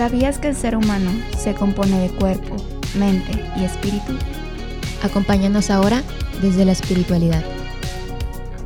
¿Sabías 0.00 0.38
que 0.38 0.48
el 0.48 0.56
ser 0.56 0.76
humano 0.76 1.10
se 1.36 1.52
compone 1.54 2.00
de 2.00 2.08
cuerpo, 2.08 2.56
mente 2.98 3.32
y 3.58 3.64
espíritu? 3.64 4.14
Acompáñanos 5.02 5.68
ahora 5.68 6.02
desde 6.40 6.64
la 6.64 6.72
espiritualidad. 6.72 7.44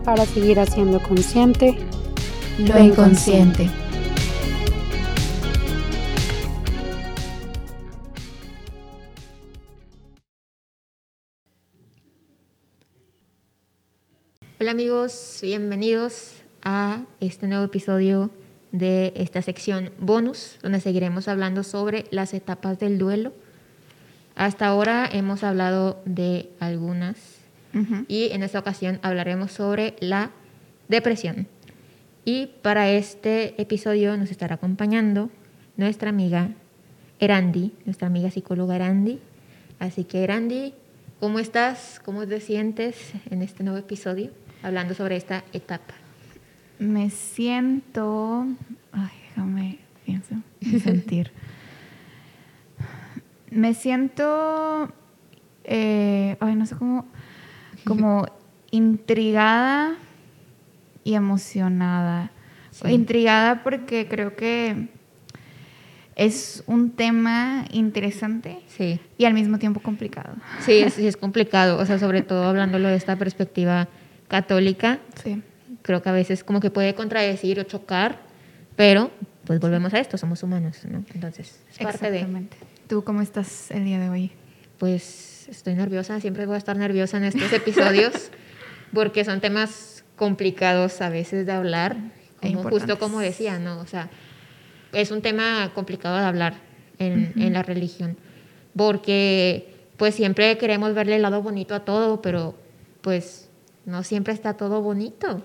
Para 0.05 0.27
seguir 0.27 0.61
haciendo 0.61 1.03
consciente 1.03 1.77
lo 2.61 2.79
inconsciente. 2.79 3.69
Hola 14.61 14.71
amigos, 14.71 15.41
bienvenidos 15.43 16.35
a 16.63 17.03
este 17.19 17.49
nuevo 17.49 17.65
episodio 17.65 18.31
de 18.75 19.13
esta 19.15 19.41
sección 19.41 19.93
bonus, 20.01 20.59
donde 20.61 20.81
seguiremos 20.81 21.29
hablando 21.29 21.63
sobre 21.63 22.07
las 22.11 22.35
etapas 22.35 22.81
del 22.81 22.99
duelo. 22.99 23.33
Hasta 24.35 24.67
ahora 24.67 25.09
hemos 25.11 25.45
hablado 25.45 26.03
de 26.07 26.51
algunas 26.59 27.17
y 28.09 28.31
en 28.33 28.43
esta 28.43 28.59
ocasión 28.59 28.99
hablaremos 29.03 29.53
sobre 29.53 29.95
la 30.01 30.33
depresión. 30.89 31.47
Y 32.25 32.47
para 32.63 32.91
este 32.91 33.61
episodio 33.63 34.17
nos 34.17 34.33
estará 34.33 34.57
acompañando 34.57 35.31
nuestra 35.77 36.11
amiga 36.11 36.51
Erandi, 37.21 37.73
nuestra 37.85 38.09
amiga 38.09 38.31
psicóloga 38.31 38.75
Erandi. 38.75 39.21
Así 39.79 40.03
que 40.03 40.25
Erandi, 40.25 40.75
¿cómo 41.21 41.39
estás? 41.39 42.01
¿Cómo 42.05 42.27
te 42.27 42.41
sientes 42.41 43.13
en 43.31 43.43
este 43.43 43.63
nuevo 43.63 43.79
episodio 43.79 44.31
hablando 44.65 44.95
sobre 44.95 45.17
esta 45.17 45.45
etapa? 45.53 46.04
Me 46.79 47.11
siento. 47.11 48.47
Ay, 48.93 49.11
déjame 49.29 49.79
pienso, 50.05 50.35
sentir. 50.83 51.31
Me 53.51 53.75
siento. 53.75 54.93
Eh, 55.65 56.37
ay, 56.41 56.55
no 56.57 56.67
sé 56.67 56.77
cómo. 56.77 57.07
Como 57.85 58.27
intrigada 58.71 59.97
y 61.05 61.15
emocionada. 61.15 62.31
Intrigada 62.89 63.63
porque 63.63 64.09
creo 64.09 64.35
que 64.35 64.89
es 66.17 66.65
un 66.67 66.91
tema 66.91 67.67
interesante 67.71 68.59
sí. 68.67 68.99
y 69.17 69.27
al 69.27 69.35
mismo 69.35 69.59
tiempo 69.61 69.79
complicado. 69.79 70.35
Sí, 70.61 70.73
es, 70.73 70.99
es 70.99 71.17
complicado, 71.17 71.79
o 71.79 71.87
sea, 71.87 72.01
sobre 72.01 72.23
todo 72.23 72.43
hablándolo 72.49 72.89
de 72.89 72.97
esta 72.97 73.15
perspectiva 73.15 73.87
católica. 74.27 74.99
Sí 75.23 75.41
creo 75.85 76.03
que 76.03 76.09
a 76.09 76.13
veces 76.13 76.43
como 76.43 76.61
que 76.61 76.71
puede 76.71 76.95
contradecir 76.95 77.61
o 77.61 77.63
chocar, 77.65 78.19
pero 78.75 79.11
pues 79.45 79.61
volvemos 79.61 79.93
a 79.93 80.01
esto, 80.01 80.17
somos 80.17 80.43
humanos, 80.43 80.79
¿no? 80.89 81.05
Entonces, 81.13 81.61
es 81.71 81.79
parte 81.79 82.07
Exactamente. 82.07 82.57
¿Tú 82.89 83.05
cómo 83.05 83.21
estás 83.21 83.71
el 83.71 83.85
día 83.85 84.01
de 84.01 84.09
hoy? 84.09 84.33
Pues 84.79 85.47
estoy 85.51 85.75
nerviosa, 85.75 86.19
siempre 86.21 86.47
voy 86.47 86.55
a 86.55 86.59
estar 86.59 86.77
nerviosa 86.77 87.19
en 87.19 87.25
estos 87.25 87.53
episodios, 87.53 88.31
porque 88.95 89.27
son 89.27 89.43
temas 89.43 90.05
complicados 90.17 91.03
a 91.03 91.11
veces 91.11 91.45
de 91.45 91.53
hablar, 91.53 91.97
como, 92.41 92.63
justo 92.65 92.99
como 92.99 93.21
decía, 93.21 93.59
¿no? 93.59 93.79
O 93.81 93.87
sea, 93.87 94.09
es 94.93 95.11
un 95.11 95.21
tema 95.21 95.71
complicado 95.75 96.17
de 96.17 96.25
hablar 96.25 96.55
en, 96.99 97.35
en 97.37 97.53
la 97.53 97.63
religión, 97.63 98.17
porque 98.75 99.75
pues 99.99 100.15
siempre 100.15 100.57
queremos 100.57 100.95
verle 100.95 101.17
el 101.17 101.23
lado 101.23 101.43
bonito 101.43 101.75
a 101.75 101.85
todo, 101.85 102.23
pero 102.23 102.57
pues 103.03 103.51
no 103.85 104.03
siempre 104.03 104.33
está 104.33 104.55
todo 104.55 104.81
bonito. 104.81 105.43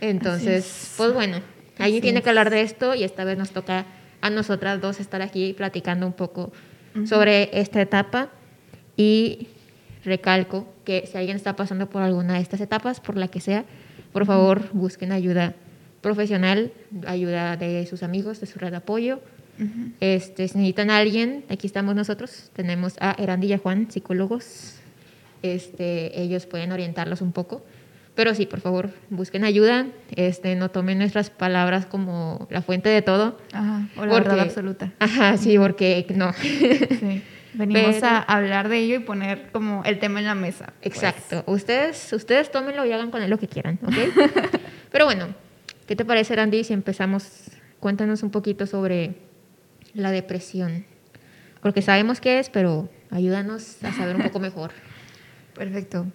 Entonces, 0.00 0.94
pues 0.96 1.12
bueno, 1.12 1.38
alguien 1.78 2.02
tiene 2.02 2.22
que 2.22 2.28
hablar 2.28 2.50
de 2.50 2.62
esto 2.62 2.94
y 2.94 3.04
esta 3.04 3.24
vez 3.24 3.38
nos 3.38 3.50
toca 3.50 3.86
a 4.20 4.30
nosotras 4.30 4.80
dos 4.80 5.00
estar 5.00 5.22
aquí 5.22 5.52
platicando 5.52 6.06
un 6.06 6.12
poco 6.12 6.52
sobre 7.04 7.50
esta 7.52 7.80
etapa 7.80 8.30
y 8.96 9.48
recalco 10.04 10.66
que 10.84 11.06
si 11.06 11.16
alguien 11.16 11.36
está 11.36 11.54
pasando 11.54 11.88
por 11.88 12.02
alguna 12.02 12.34
de 12.34 12.40
estas 12.40 12.60
etapas, 12.60 13.00
por 13.00 13.16
la 13.16 13.28
que 13.28 13.40
sea, 13.40 13.64
por 14.12 14.26
favor 14.26 14.62
busquen 14.72 15.12
ayuda 15.12 15.54
profesional, 16.00 16.72
ayuda 17.06 17.56
de 17.56 17.86
sus 17.86 18.02
amigos, 18.02 18.40
de 18.40 18.46
su 18.46 18.58
red 18.58 18.70
de 18.70 18.76
apoyo. 18.78 19.20
este, 20.00 20.46
si 20.48 20.56
necesitan 20.56 20.90
a 20.90 20.98
alguien, 20.98 21.44
aquí 21.48 21.66
estamos 21.66 21.94
nosotros. 21.94 22.50
Tenemos 22.54 22.94
a 23.00 23.16
Erandi 23.18 23.48
y 23.48 23.52
a 23.52 23.58
Juan, 23.58 23.90
psicólogos. 23.90 24.76
Este, 25.42 26.20
ellos 26.20 26.46
pueden 26.46 26.72
orientarlos 26.72 27.20
un 27.20 27.32
poco. 27.32 27.64
Pero 28.18 28.34
sí, 28.34 28.46
por 28.46 28.60
favor, 28.60 28.90
busquen 29.10 29.44
ayuda, 29.44 29.86
este, 30.16 30.56
no 30.56 30.72
tomen 30.72 30.98
nuestras 30.98 31.30
palabras 31.30 31.86
como 31.86 32.48
la 32.50 32.62
fuente 32.62 32.88
de 32.88 33.00
todo. 33.00 33.38
Ajá, 33.52 33.86
o 33.96 34.06
la 34.06 34.14
verdad 34.14 34.40
absoluta. 34.40 34.92
Ajá, 34.98 35.36
sí, 35.36 35.56
porque 35.56 36.04
no. 36.16 36.32
Sí. 36.32 37.22
Venimos 37.52 38.02
a 38.02 38.18
hablar 38.18 38.68
de 38.68 38.78
ello 38.78 38.96
y 38.96 38.98
poner 38.98 39.52
como 39.52 39.84
el 39.84 40.00
tema 40.00 40.18
en 40.18 40.26
la 40.26 40.34
mesa. 40.34 40.72
Pues. 40.82 40.96
Exacto. 40.96 41.44
Ustedes, 41.46 42.12
ustedes 42.12 42.50
tómenlo 42.50 42.84
y 42.84 42.90
hagan 42.90 43.12
con 43.12 43.22
él 43.22 43.30
lo 43.30 43.38
que 43.38 43.46
quieran, 43.46 43.78
¿ok? 43.84 43.94
Pero 44.90 45.04
bueno, 45.04 45.28
¿qué 45.86 45.94
te 45.94 46.04
parece, 46.04 46.34
Randy, 46.34 46.64
si 46.64 46.72
empezamos? 46.72 47.52
Cuéntanos 47.78 48.24
un 48.24 48.32
poquito 48.32 48.66
sobre 48.66 49.14
la 49.94 50.10
depresión. 50.10 50.86
Porque 51.62 51.82
sabemos 51.82 52.20
qué 52.20 52.40
es, 52.40 52.50
pero 52.50 52.88
ayúdanos 53.10 53.76
a 53.84 53.92
saber 53.92 54.16
un 54.16 54.22
poco 54.22 54.40
mejor. 54.40 54.72
Perfecto. 55.58 56.06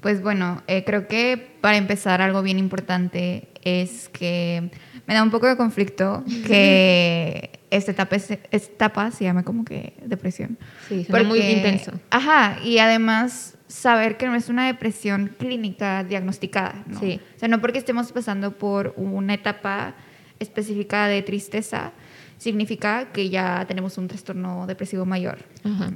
Pues 0.00 0.22
bueno, 0.22 0.62
eh, 0.66 0.84
creo 0.84 1.08
que 1.08 1.56
para 1.60 1.76
empezar 1.76 2.22
algo 2.22 2.42
bien 2.42 2.58
importante 2.58 3.48
es 3.62 4.08
que 4.08 4.70
me 5.06 5.14
da 5.14 5.22
un 5.22 5.30
poco 5.30 5.46
de 5.46 5.56
conflicto 5.56 6.24
que 6.46 7.60
esta 7.70 7.92
etapa, 7.92 8.16
esta 8.16 8.34
etapa 8.54 9.10
se 9.10 9.24
llame 9.24 9.44
como 9.44 9.64
que 9.64 9.94
depresión. 10.04 10.58
Sí, 10.88 11.06
es 11.08 11.26
muy 11.26 11.40
intenso. 11.40 11.92
Ajá, 12.10 12.58
y 12.64 12.78
además 12.78 13.56
saber 13.66 14.16
que 14.16 14.26
no 14.26 14.34
es 14.34 14.48
una 14.48 14.66
depresión 14.66 15.34
clínica 15.38 16.02
diagnosticada, 16.04 16.82
¿no? 16.86 16.98
Sí. 16.98 17.20
O 17.36 17.38
sea, 17.38 17.48
no 17.48 17.60
porque 17.60 17.78
estemos 17.78 18.10
pasando 18.12 18.56
por 18.58 18.94
una 18.96 19.34
etapa 19.34 19.94
específica 20.40 21.06
de 21.06 21.22
tristeza, 21.22 21.92
significa 22.38 23.12
que 23.12 23.28
ya 23.28 23.64
tenemos 23.68 23.98
un 23.98 24.08
trastorno 24.08 24.66
depresivo 24.66 25.04
mayor. 25.04 25.38
Ajá. 25.62 25.92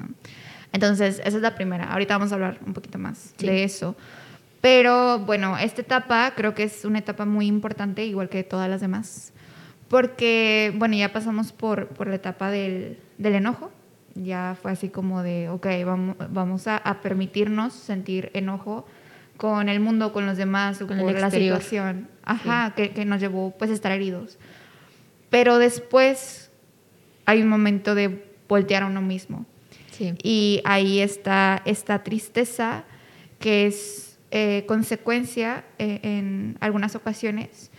Entonces, 0.74 1.22
esa 1.24 1.36
es 1.36 1.42
la 1.42 1.54
primera. 1.54 1.84
Ahorita 1.84 2.18
vamos 2.18 2.32
a 2.32 2.34
hablar 2.34 2.58
un 2.66 2.74
poquito 2.74 2.98
más 2.98 3.32
de 3.38 3.62
eso. 3.62 3.94
Pero 4.60 5.20
bueno, 5.20 5.56
esta 5.56 5.82
etapa 5.82 6.32
creo 6.34 6.52
que 6.54 6.64
es 6.64 6.84
una 6.84 6.98
etapa 6.98 7.24
muy 7.24 7.46
importante, 7.46 8.04
igual 8.04 8.28
que 8.28 8.42
todas 8.42 8.68
las 8.68 8.80
demás, 8.80 9.32
porque, 9.88 10.72
bueno, 10.76 10.96
ya 10.96 11.12
pasamos 11.12 11.52
por, 11.52 11.88
por 11.88 12.08
la 12.08 12.16
etapa 12.16 12.50
del, 12.50 12.98
del 13.18 13.34
enojo, 13.36 13.70
ya 14.14 14.56
fue 14.60 14.72
así 14.72 14.88
como 14.88 15.22
de, 15.22 15.48
ok, 15.48 15.66
vamos, 15.84 16.16
vamos 16.30 16.66
a, 16.66 16.78
a, 16.78 17.02
permitirnos 17.02 17.72
sentir 17.72 18.30
enojo 18.32 18.84
con 19.36 19.68
el 19.68 19.78
mundo, 19.78 20.12
con 20.12 20.26
los 20.26 20.38
demás, 20.38 20.82
o 20.82 20.88
con 20.88 20.96
la 20.96 21.30
situación, 21.30 22.08
ajá, 22.24 22.68
sí. 22.68 22.72
que, 22.74 22.90
que, 22.90 23.04
nos 23.04 23.20
llevó 23.20 23.52
pues 23.56 23.70
a 23.70 23.74
estar 23.74 23.92
heridos. 23.92 24.38
Pero 25.30 25.58
después 25.58 26.50
hay 27.26 27.42
un 27.42 27.48
momento 27.48 27.94
de 27.94 28.24
voltear 28.48 28.82
a 28.82 28.86
uno 28.86 29.02
mismo. 29.02 29.46
Sí. 29.96 30.14
Y 30.22 30.60
ahí 30.64 31.00
está 31.00 31.62
esta 31.64 32.02
tristeza 32.02 32.84
que 33.38 33.66
es 33.66 34.18
eh, 34.30 34.64
consecuencia 34.66 35.64
eh, 35.78 36.00
en 36.02 36.56
algunas 36.60 36.96
ocasiones 36.96 37.70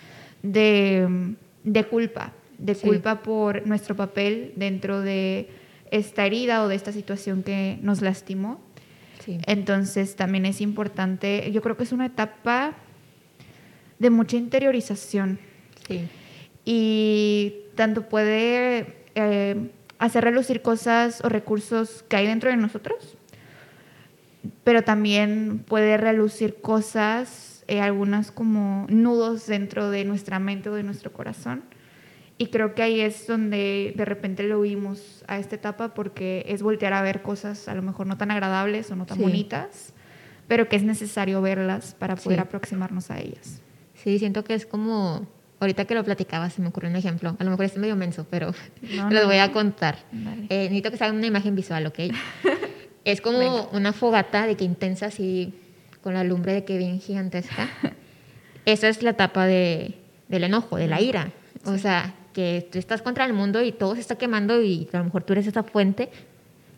de, 0.44 1.36
de 1.64 1.84
culpa, 1.86 2.32
de 2.58 2.76
Sí. 2.76 2.88
culpa 2.88 3.22
por 3.22 3.68
nuestro 3.68 3.96
papel 3.96 4.54
dentro 4.56 5.02
de 5.02 5.50
esta 5.92 6.26
herida 6.26 6.64
o 6.64 6.68
de 6.70 6.76
esta 6.76 6.92
situación 6.94 7.44
que 7.44 7.78
nos 7.82 8.02
lastimó. 8.02 8.62
Sí. 9.26 9.38
Entonces 9.48 10.16
también 10.16 10.46
es 10.46 10.62
importante, 10.62 11.52
yo 11.52 11.62
creo 11.62 11.76
que 11.76 11.84
es 11.84 11.92
una 11.92 12.06
etapa 12.06 12.74
de 14.00 14.10
mucha 14.10 14.38
interiorización 14.38 15.40
Sí. 15.88 16.08
y 16.64 17.54
tanto 17.76 18.08
puede 18.08 18.96
eh, 19.16 19.56
hacer 20.00 20.24
relucir 20.24 20.62
cosas 20.62 21.22
o 21.24 21.30
recursos 21.30 22.04
que 22.08 22.16
hay 22.18 22.28
dentro 22.28 22.50
de 22.50 22.58
nosotros, 22.58 23.18
pero 24.64 24.84
también 24.84 25.64
puede 25.68 25.98
relucir 25.98 26.56
cosas, 26.62 27.64
eh, 27.68 27.82
algunas 27.82 28.32
como 28.32 28.86
nudos 28.90 29.48
dentro 29.48 29.90
de 29.90 30.06
nuestra 30.06 30.40
mente 30.40 30.70
o 30.70 30.74
de 30.76 30.84
nuestro 30.84 31.12
corazón. 31.12 31.64
Y 32.38 32.48
creo 32.48 32.76
que 32.76 32.84
ahí 32.84 33.00
es 33.00 33.28
donde 33.28 33.94
de 33.96 34.06
repente 34.06 34.44
lo 34.44 34.60
oímos 34.60 35.24
a 35.28 35.40
esta 35.40 35.56
etapa 35.56 35.94
porque 35.94 36.46
es 36.50 36.62
voltear 36.62 36.94
a 36.94 37.02
ver 37.02 37.22
cosas 37.22 37.68
a 37.70 37.74
lo 37.74 37.82
mejor 37.82 38.08
no 38.08 38.18
tan 38.18 38.30
agradables 38.30 38.92
o 38.92 38.96
no 38.96 39.06
tan 39.06 39.18
Sí. 39.18 39.24
bonitas, 39.24 39.94
pero 40.48 40.68
que 40.68 40.76
es 40.76 40.84
necesario 40.84 41.42
verlas 41.42 41.96
para 41.98 42.16
poder 42.18 42.40
Sí. 42.40 42.44
aproximarnos 42.44 43.10
a 43.10 43.20
ellas. 43.20 43.62
Sí, 43.94 44.20
siento 44.20 44.44
que 44.44 44.54
es 44.54 44.66
como, 44.66 45.26
ahorita 45.60 45.86
que 45.86 45.96
lo 45.96 46.04
platicaba, 46.04 46.50
se 46.50 46.62
me 46.62 46.68
ocurrió 46.70 46.90
un 46.90 46.96
ejemplo. 46.96 47.36
A 47.40 47.44
lo 47.44 47.52
mejor 47.52 47.66
es 47.66 47.78
medio 47.78 47.96
menso, 47.96 48.26
pero 48.30 48.54
No, 48.96 49.10
lo 49.12 49.22
no, 49.22 49.26
voy 49.28 49.38
a 49.38 49.52
contar. 49.52 49.98
Eh, 50.50 50.64
necesito 50.64 50.92
que 50.92 50.98
se 50.98 51.04
hagan 51.04 51.18
una 51.18 51.28
imagen 51.28 51.56
visual, 51.56 51.86
¿ok? 51.88 52.00
es 53.06 53.22
como 53.22 53.40
Venga. 53.40 53.68
una 53.72 53.94
fogata 53.94 54.48
de 54.48 54.56
que 54.56 54.64
intensa 54.66 55.08
así, 55.08 55.54
con 56.02 56.14
la 56.14 56.24
lumbre 56.24 56.54
de 56.54 56.66
que 56.66 56.78
bien 56.78 57.00
gigantesca. 57.00 57.70
Esa 58.66 58.90
es 58.90 59.04
la 59.04 59.12
etapa 59.12 59.46
de, 59.46 59.96
del 60.28 60.44
enojo, 60.44 60.78
de 60.78 60.88
la 60.88 61.02
ira. 61.02 61.32
O 61.66 61.78
sea, 61.78 62.14
que 62.34 62.68
tú 62.72 62.78
estás 62.80 63.02
contra 63.02 63.26
el 63.26 63.34
mundo 63.34 63.64
y 63.64 63.72
todo 63.72 63.96
se 63.96 64.02
está 64.02 64.18
quemando 64.18 64.62
y 64.62 64.90
a 64.92 64.98
lo 64.98 65.06
mejor 65.06 65.24
tú 65.24 65.34
eres 65.34 65.48
esa 65.48 65.64
fuente, 65.64 66.10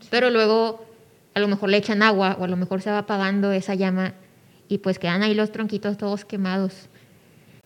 pero 0.09 0.29
luego 0.29 0.85
a 1.33 1.39
lo 1.39 1.47
mejor 1.47 1.69
le 1.69 1.77
echan 1.77 2.03
agua 2.03 2.37
o 2.39 2.43
a 2.43 2.47
lo 2.47 2.57
mejor 2.57 2.81
se 2.81 2.91
va 2.91 2.99
apagando 2.99 3.51
esa 3.51 3.73
llama 3.75 4.13
y 4.69 4.77
pues 4.79 4.99
quedan 4.99 5.23
ahí 5.23 5.33
los 5.33 5.51
tronquitos 5.51 5.97
todos 5.97 6.25
quemados. 6.25 6.89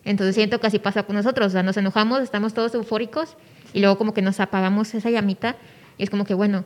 Entonces 0.04 0.34
siento 0.34 0.60
que 0.60 0.66
así 0.66 0.78
pasa 0.78 1.04
con 1.04 1.16
nosotros, 1.16 1.48
o 1.48 1.50
sea, 1.50 1.62
nos 1.62 1.76
enojamos, 1.76 2.22
estamos 2.22 2.54
todos 2.54 2.74
eufóricos 2.74 3.36
y 3.72 3.80
luego 3.80 3.98
como 3.98 4.14
que 4.14 4.22
nos 4.22 4.40
apagamos 4.40 4.94
esa 4.94 5.10
llamita 5.10 5.56
y 5.96 6.02
es 6.02 6.10
como 6.10 6.24
que, 6.24 6.34
bueno, 6.34 6.64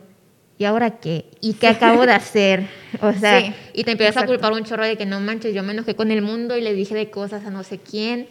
¿y 0.57 0.65
ahora 0.65 0.99
qué? 0.99 1.25
¿Y 1.39 1.53
qué 1.53 1.67
acabo 1.67 2.05
de 2.05 2.13
hacer? 2.13 2.65
O 3.01 3.13
sea, 3.13 3.53
y 3.73 3.83
te 3.83 3.91
empiezas 3.91 4.23
a 4.23 4.25
culpar 4.25 4.53
un 4.53 4.63
chorro 4.63 4.83
de 4.83 4.97
que 4.97 5.05
no 5.05 5.19
manches, 5.19 5.53
yo 5.53 5.61
me 5.61 5.73
enojé 5.73 5.95
con 5.95 6.09
el 6.09 6.23
mundo 6.23 6.57
y 6.57 6.61
le 6.61 6.73
dije 6.73 6.95
de 6.95 7.11
cosas 7.11 7.45
a 7.45 7.51
no 7.51 7.63
sé 7.63 7.77
quién. 7.77 8.27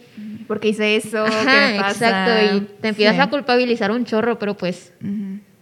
Porque 0.47 0.69
hice 0.69 0.97
eso, 0.97 1.25
Exacto, 1.25 2.57
y 2.57 2.61
te 2.81 2.89
empiezas 2.89 3.19
a 3.19 3.29
culpabilizar 3.29 3.91
un 3.91 4.03
chorro, 4.03 4.39
pero 4.39 4.57
pues 4.57 4.91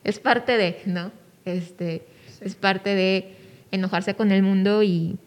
es 0.03 0.19
parte 0.19 0.57
de, 0.57 0.81
¿no? 0.85 1.11
Este, 1.43 2.07
es 2.41 2.55
parte 2.55 2.95
de 2.95 3.35
enojarse 3.71 4.15
con 4.15 4.31
el 4.31 4.41
mundo 4.41 4.81
y 4.81 5.17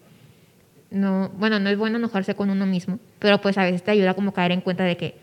no, 0.91 1.31
bueno, 1.37 1.61
no 1.61 1.69
es 1.69 1.79
bueno 1.79 1.99
enojarse 1.99 2.35
con 2.35 2.51
uno 2.51 2.67
mismo, 2.67 2.99
pero 3.19 3.41
pues 3.41 3.59
a 3.59 3.65
veces 3.65 3.83
te 3.83 3.91
ayuda 3.91 4.15
como 4.15 4.33
caer 4.33 4.53
en 4.53 4.61
cuenta 4.61 4.85
de 4.85 4.97
que, 4.97 5.15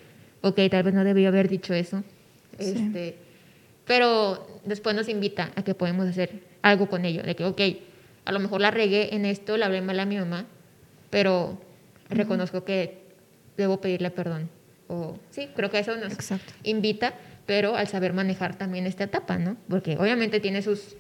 ok, 0.42 0.60
tal 0.70 0.84
vez 0.84 0.94
no 0.94 1.04
debí 1.04 1.26
haber 1.26 1.48
dicho 1.48 1.74
eso. 1.74 2.04
Este, 2.58 3.16
pero 3.86 4.48
después 4.66 4.96
nos 4.96 5.10
invita 5.10 5.52
a 5.56 5.64
que 5.64 5.76
podemos 5.76 6.08
hacer 6.08 6.42
algo 6.62 6.88
con 6.88 7.06
ello, 7.06 7.24
de 7.24 7.36
que, 7.36 7.46
ok, 7.46 7.62
a 8.26 8.32
lo 8.32 8.40
mejor 8.40 8.62
la 8.62 8.72
regué 8.72 9.16
en 9.16 9.26
esto, 9.26 9.58
le 9.58 9.66
hablé 9.66 9.82
mal 9.82 10.00
a 10.00 10.06
mi 10.06 10.18
mamá, 10.18 10.46
pero 11.10 11.62
reconozco 12.10 12.64
que 12.64 13.04
debo 13.58 13.80
pedirle 13.80 14.12
perdón. 14.12 14.50
O, 14.88 15.18
sí, 15.32 15.50
creo 15.56 15.70
que 15.70 15.80
eso 15.80 15.96
nos 15.96 16.14
invita, 16.64 17.14
pero 17.46 17.76
al 17.76 17.88
saber 17.88 18.14
manejar 18.14 18.58
también 18.58 18.86
esta 18.86 19.06
etapa, 19.06 19.38
¿no? 19.38 19.58
Porque 19.70 19.98
obviamente 19.98 20.40
tiene 20.40 20.62
sus 20.62 20.96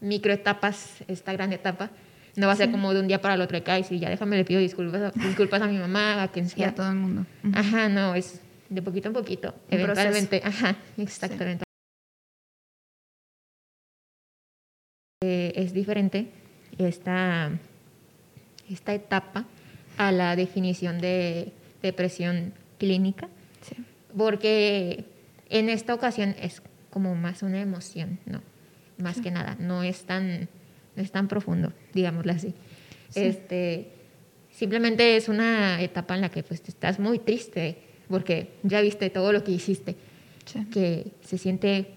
microetapas, 0.00 1.02
esta 1.08 1.32
gran 1.32 1.52
etapa, 1.52 1.90
no 2.36 2.46
va 2.46 2.52
a 2.52 2.56
ser 2.56 2.70
como 2.70 2.92
de 2.92 3.00
un 3.00 3.08
día 3.08 3.20
para 3.20 3.34
el 3.34 3.40
otro, 3.40 3.62
que, 3.62 3.84
sí, 3.84 3.98
ya 3.98 4.10
déjame, 4.10 4.36
le 4.36 4.44
pido 4.44 4.60
disculpas, 4.60 5.14
disculpas 5.14 5.62
a 5.62 5.66
mi 5.66 5.78
mamá, 5.78 6.22
a 6.22 6.28
quien 6.28 6.48
sea. 6.48 6.68
a 6.68 6.74
todo 6.74 6.88
el 6.90 6.96
mundo. 6.96 7.26
Ajá, 7.54 7.88
no, 7.88 8.14
es 8.14 8.40
de 8.68 8.82
poquito 8.82 9.08
en 9.08 9.14
poquito, 9.14 9.54
eventualmente. 9.70 10.42
Ajá, 10.44 10.76
exactamente. 10.98 11.64
Eh, 15.24 15.52
es 15.56 15.72
diferente 15.72 16.30
esta, 16.76 17.50
esta 18.68 18.94
etapa 18.94 19.46
a 19.96 20.12
la 20.12 20.36
definición 20.36 20.98
de 21.00 21.52
depresión 21.82 22.52
clínica, 22.78 23.28
porque 24.14 25.06
en 25.48 25.70
esta 25.70 25.94
ocasión 25.94 26.34
es 26.38 26.62
como 26.90 27.14
más 27.14 27.42
una 27.42 27.60
emoción, 27.60 28.18
¿no? 28.26 28.42
Más 28.98 29.20
que 29.20 29.30
nada, 29.30 29.56
no 29.58 29.82
es 29.82 30.04
tan 30.04 30.48
es 30.96 31.12
tan 31.12 31.28
profundo, 31.28 31.72
digámoslo 31.92 32.32
así. 32.32 32.54
Este, 33.14 33.88
simplemente 34.50 35.16
es 35.16 35.28
una 35.28 35.80
etapa 35.80 36.14
en 36.14 36.22
la 36.22 36.30
que 36.30 36.42
pues 36.42 36.62
estás 36.66 36.98
muy 36.98 37.18
triste 37.18 37.78
porque 38.08 38.52
ya 38.62 38.80
viste 38.80 39.10
todo 39.10 39.32
lo 39.32 39.44
que 39.44 39.52
hiciste, 39.52 39.96
que 40.72 41.12
se 41.22 41.38
siente 41.38 41.90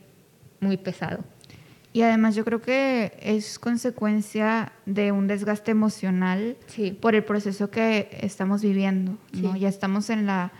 muy 0.59 0.77
pesado. 0.77 1.23
Y 1.91 2.03
además 2.03 2.35
yo 2.35 2.45
creo 2.45 2.61
que 2.61 3.13
es 3.19 3.57
consecuencia 3.57 4.73
de 4.85 5.11
un 5.11 5.27
desgaste 5.27 5.71
emocional 5.71 6.55
por 7.01 7.15
el 7.15 7.23
proceso 7.23 7.71
que 7.71 8.09
estamos 8.21 8.61
viviendo. 8.61 9.17
¿no? 9.33 9.55
Ya 9.55 9.69
estamos 9.69 10.09
en 10.09 10.25
la 10.27 10.51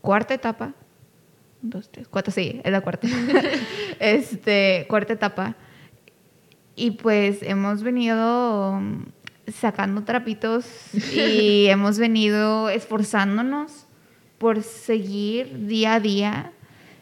cuarta 0.00 0.34
etapa. 0.34 0.74
Dos, 1.62 1.90
tres, 1.90 2.06
cuatro, 2.06 2.32
sí, 2.32 2.60
es 2.62 2.70
la 2.70 2.80
cuarta. 2.80 3.08
este, 3.98 4.86
cuarta 4.88 5.14
etapa 5.14 5.56
y 6.78 6.92
pues 6.92 7.42
hemos 7.42 7.82
venido 7.82 8.80
sacando 9.52 10.04
trapitos 10.04 10.66
y 11.14 11.66
hemos 11.66 11.98
venido 11.98 12.68
esforzándonos 12.68 13.86
por 14.38 14.62
seguir 14.62 15.66
día 15.66 15.94
a 15.94 16.00
día 16.00 16.52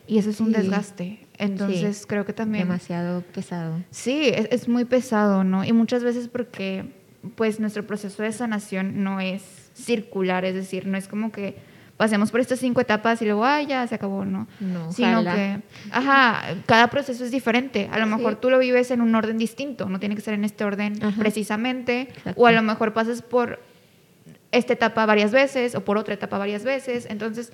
y 0.06 0.18
eso 0.18 0.30
es 0.30 0.40
un 0.40 0.52
desgaste. 0.52 1.20
Entonces 1.38 2.06
creo 2.06 2.24
que 2.24 2.32
también... 2.32 2.64
Demasiado 2.64 3.20
pesado. 3.20 3.82
Sí, 3.90 4.28
es, 4.28 4.48
es, 4.50 4.68
muy 4.68 4.86
pesado, 4.86 5.44
¿no? 5.44 5.64
Y 5.64 5.72
muchas 5.72 6.02
veces 6.02 6.28
porque 6.28 6.94
pues 7.34 7.60
nuestro 7.60 7.86
proceso 7.86 8.22
de 8.22 8.32
sanación 8.32 9.04
no 9.04 9.20
es 9.20 9.42
circular, 9.74 10.46
es 10.46 10.54
decir, 10.54 10.86
no 10.86 10.96
es 10.96 11.08
como 11.08 11.32
que 11.32 11.56
pasemos 11.96 12.30
por 12.30 12.40
estas 12.40 12.58
cinco 12.58 12.80
etapas 12.80 13.20
y 13.22 13.24
luego, 13.24 13.44
ay, 13.44 13.66
ya 13.66 13.86
se 13.86 13.94
acabó, 13.94 14.24
¿no? 14.24 14.46
No, 14.60 14.92
Sino 14.92 15.24
que, 15.24 15.60
ajá, 15.90 16.42
cada 16.66 16.88
proceso 16.88 17.24
es 17.24 17.30
diferente. 17.30 17.88
A 17.90 17.98
lo 17.98 18.06
mejor 18.06 18.36
tú 18.36 18.50
lo 18.50 18.58
vives 18.58 18.90
en 18.90 19.00
un 19.00 19.14
orden 19.14 19.38
distinto, 19.38 19.88
no 19.88 19.98
tiene 19.98 20.14
que 20.14 20.20
ser 20.20 20.34
en 20.34 20.44
este 20.44 20.64
orden 20.64 20.98
precisamente, 21.18 22.08
o 22.36 22.46
a 22.46 22.52
lo 22.52 22.62
mejor 22.62 22.92
pasas 22.92 23.22
por 23.22 23.60
esta 24.52 24.72
etapa 24.72 25.06
varias 25.06 25.32
veces 25.32 25.74
o 25.74 25.84
por 25.84 25.98
otra 25.98 26.14
etapa 26.14 26.38
varias 26.38 26.64
veces. 26.64 27.06
Entonces, 27.10 27.52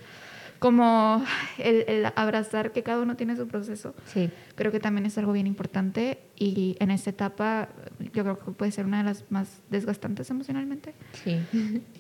como 0.63 1.25
el, 1.59 2.07
abrazar 2.15 2.71
que 2.71 2.85
cada 2.85 3.03
uno 3.03 3.17
tiene 3.17 3.35
su 3.37 3.49
proceso. 3.49 3.95
Sí. 4.07 4.31
Creo 4.55 4.71
que 4.71 4.79
también 4.79 5.05
es 5.07 5.19
algo 5.19 5.33
bien 5.33 5.49
importante 5.49 6.21
y 6.39 6.77
en 6.79 6.93
esta 6.93 7.11
etapa 7.11 7.69
yo 8.15 8.23
creo 8.23 8.39
que 8.39 8.53
puede 8.53 8.71
ser 8.71 8.87
una 8.87 8.99
de 8.99 9.05
las 9.05 9.25
más 9.31 9.61
desgastantes 9.71 10.31
emocionalmente. 10.31 10.95
Sí. 11.25 11.41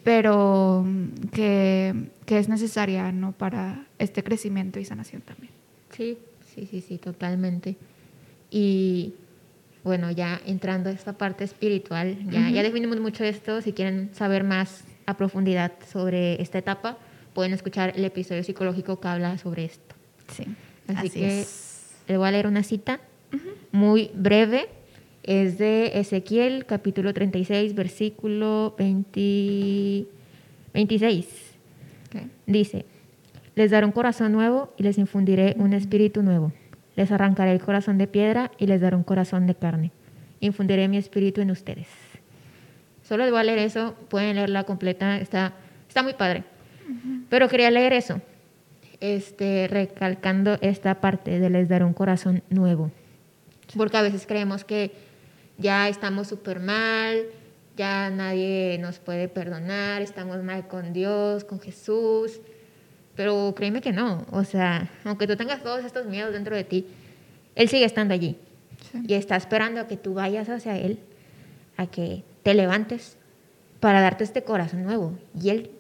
Pero 0.04 0.86
que, 1.32 2.10
que 2.24 2.38
es 2.38 2.48
necesaria, 2.48 3.10
¿no? 3.10 3.32
Para 3.32 3.84
este 3.98 4.22
crecimiento 4.22 4.78
y 4.78 4.84
sanación 4.84 5.22
también. 5.22 5.52
Sí, 5.90 6.18
sí, 6.54 6.68
sí, 6.70 6.80
sí, 6.80 6.98
totalmente. 6.98 7.76
Y 8.48 9.14
bueno, 9.82 10.12
ya 10.12 10.40
entrando 10.46 10.88
a 10.88 10.92
esta 10.92 11.14
parte 11.14 11.42
espiritual, 11.42 12.16
ya, 12.30 12.48
ya 12.48 12.62
definimos 12.62 13.00
mucho 13.00 13.24
esto. 13.24 13.60
Si 13.60 13.72
quieren 13.72 14.10
saber 14.14 14.44
más 14.44 14.84
a 15.06 15.16
profundidad 15.16 15.72
sobre 15.90 16.40
esta 16.40 16.58
etapa, 16.58 16.96
pueden 17.34 17.52
escuchar 17.52 17.92
el 17.96 18.04
episodio 18.04 18.42
psicológico 18.44 19.00
que 19.00 19.08
habla 19.08 19.38
sobre 19.38 19.64
esto. 19.64 19.94
Sí. 20.28 20.44
Así, 20.88 21.10
que 21.10 21.44
le 22.08 22.16
voy 22.16 22.28
a 22.28 22.30
leer 22.32 22.46
una 22.46 22.62
cita 22.62 23.00
muy 23.70 24.10
breve. 24.14 24.68
Es 25.22 25.58
de 25.58 25.98
Ezequiel, 26.00 26.66
capítulo 26.66 27.14
36, 27.14 27.74
versículo 27.74 28.74
26. 28.76 30.06
Dice, 32.46 32.84
les 33.54 33.70
daré 33.70 33.86
un 33.86 33.92
corazón 33.92 34.32
nuevo 34.32 34.72
y 34.76 34.82
les 34.82 34.98
infundiré 34.98 35.54
un 35.58 35.72
espíritu 35.74 36.22
nuevo. 36.22 36.52
Les 36.96 37.12
arrancaré 37.12 37.52
el 37.52 37.60
corazón 37.60 37.98
de 37.98 38.06
piedra 38.06 38.50
y 38.58 38.66
les 38.66 38.80
daré 38.80 38.96
un 38.96 39.04
corazón 39.04 39.46
de 39.46 39.54
carne. 39.54 39.92
Infundiré 40.40 40.88
mi 40.88 40.96
espíritu 40.96 41.40
en 41.40 41.52
ustedes. 41.52 41.86
Solo 43.02 43.24
les 43.24 43.32
voy 43.32 43.40
a 43.40 43.44
leer 43.44 43.58
eso, 43.58 43.94
pueden 44.08 44.36
leerla 44.36 44.64
completa, 44.64 45.18
está, 45.18 45.54
está 45.88 46.02
muy 46.02 46.14
padre. 46.14 46.44
Pero 47.28 47.48
quería 47.48 47.70
leer 47.70 47.92
eso, 47.92 48.20
este, 49.00 49.68
recalcando 49.68 50.58
esta 50.60 51.00
parte 51.00 51.38
de 51.40 51.50
les 51.50 51.68
dar 51.68 51.84
un 51.84 51.92
corazón 51.92 52.42
nuevo. 52.50 52.90
Porque 53.76 53.96
a 53.96 54.02
veces 54.02 54.26
creemos 54.26 54.64
que 54.64 54.92
ya 55.58 55.88
estamos 55.88 56.28
súper 56.28 56.60
mal, 56.60 57.22
ya 57.76 58.10
nadie 58.10 58.78
nos 58.80 58.98
puede 58.98 59.28
perdonar, 59.28 60.02
estamos 60.02 60.42
mal 60.42 60.68
con 60.68 60.92
Dios, 60.92 61.44
con 61.44 61.60
Jesús. 61.60 62.40
Pero 63.14 63.54
créeme 63.56 63.80
que 63.80 63.92
no. 63.92 64.26
O 64.30 64.44
sea, 64.44 64.90
aunque 65.04 65.26
tú 65.26 65.36
tengas 65.36 65.62
todos 65.62 65.84
estos 65.84 66.06
miedos 66.06 66.32
dentro 66.32 66.56
de 66.56 66.64
ti, 66.64 66.86
Él 67.54 67.68
sigue 67.68 67.84
estando 67.84 68.14
allí. 68.14 68.36
Y 69.06 69.14
está 69.14 69.36
esperando 69.36 69.80
a 69.80 69.86
que 69.86 69.96
tú 69.96 70.14
vayas 70.14 70.48
hacia 70.48 70.76
Él, 70.76 70.98
a 71.76 71.86
que 71.86 72.24
te 72.42 72.54
levantes 72.54 73.16
para 73.80 74.00
darte 74.00 74.24
este 74.24 74.42
corazón 74.42 74.82
nuevo. 74.82 75.18
Y 75.40 75.50
Él 75.50 75.70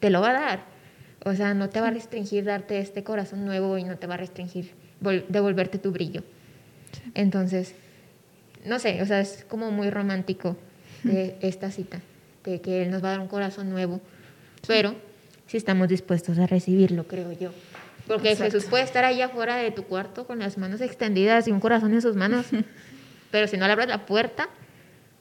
te 0.00 0.10
lo 0.10 0.20
va 0.20 0.30
a 0.30 0.32
dar. 0.32 0.64
O 1.24 1.34
sea, 1.34 1.54
no 1.54 1.68
te 1.68 1.80
va 1.80 1.88
a 1.88 1.90
restringir 1.90 2.44
darte 2.44 2.80
este 2.80 3.04
corazón 3.04 3.44
nuevo 3.44 3.76
y 3.78 3.84
no 3.84 3.96
te 3.96 4.06
va 4.06 4.14
a 4.14 4.16
restringir 4.16 4.72
devolverte 5.00 5.78
tu 5.78 5.92
brillo. 5.92 6.22
Entonces, 7.14 7.74
no 8.64 8.78
sé, 8.78 9.02
o 9.02 9.06
sea, 9.06 9.20
es 9.20 9.44
como 9.48 9.70
muy 9.70 9.90
romántico 9.90 10.56
de 11.02 11.36
esta 11.40 11.70
cita, 11.70 12.00
de 12.44 12.60
que 12.60 12.82
Él 12.82 12.90
nos 12.90 13.02
va 13.02 13.08
a 13.08 13.10
dar 13.12 13.20
un 13.20 13.28
corazón 13.28 13.70
nuevo, 13.70 14.00
pero 14.66 14.94
si 15.46 15.56
estamos 15.56 15.88
dispuestos 15.88 16.38
a 16.38 16.46
recibirlo, 16.46 17.06
creo 17.06 17.32
yo. 17.32 17.52
Porque 18.06 18.34
Jesús 18.34 18.64
puede 18.64 18.84
estar 18.84 19.04
ahí 19.04 19.22
afuera 19.22 19.56
de 19.56 19.70
tu 19.70 19.84
cuarto 19.84 20.26
con 20.26 20.38
las 20.38 20.58
manos 20.58 20.80
extendidas 20.80 21.46
y 21.48 21.52
un 21.52 21.60
corazón 21.60 21.94
en 21.94 22.02
sus 22.02 22.16
manos, 22.16 22.46
pero 23.30 23.46
si 23.46 23.56
no 23.56 23.66
le 23.66 23.72
abres 23.72 23.88
la 23.88 24.06
puerta, 24.06 24.48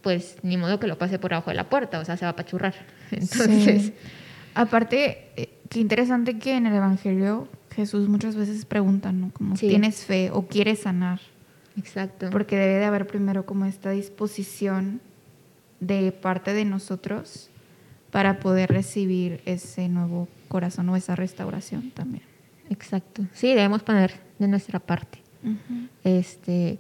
pues 0.01 0.37
ni 0.43 0.57
modo 0.57 0.79
que 0.79 0.87
lo 0.87 0.97
pase 0.97 1.19
por 1.19 1.33
abajo 1.33 1.51
de 1.51 1.57
la 1.57 1.69
puerta, 1.69 1.99
o 1.99 2.05
sea, 2.05 2.15
se 2.15 2.25
va 2.25 2.31
a 2.31 2.35
pachurrar. 2.35 2.73
Entonces... 3.11 3.91
Aparte, 4.59 5.29
eh, 5.37 5.49
qué 5.69 5.79
interesante 5.79 6.37
que 6.37 6.57
en 6.57 6.67
el 6.67 6.73
Evangelio 6.73 7.47
Jesús 7.73 8.09
muchas 8.09 8.35
veces 8.35 8.65
pregunta, 8.65 9.13
¿no? 9.13 9.31
Como, 9.31 9.55
¿tienes 9.55 10.03
fe 10.03 10.31
o 10.33 10.47
quieres 10.47 10.79
sanar? 10.79 11.21
Exacto. 11.77 12.29
Porque 12.29 12.57
debe 12.57 12.73
de 12.73 12.83
haber 12.83 13.07
primero 13.07 13.45
como 13.45 13.63
esta 13.63 13.91
disposición 13.91 14.99
de 15.79 16.11
parte 16.11 16.53
de 16.53 16.65
nosotros 16.65 17.49
para 18.11 18.41
poder 18.41 18.69
recibir 18.69 19.39
ese 19.45 19.87
nuevo 19.87 20.27
corazón 20.49 20.89
o 20.89 20.97
esa 20.97 21.15
restauración 21.15 21.91
también. 21.91 22.23
Exacto. 22.69 23.25
Sí, 23.31 23.47
debemos 23.47 23.81
poner 23.81 24.11
de 24.39 24.47
nuestra 24.49 24.79
parte. 24.79 25.19
Este. 26.03 26.79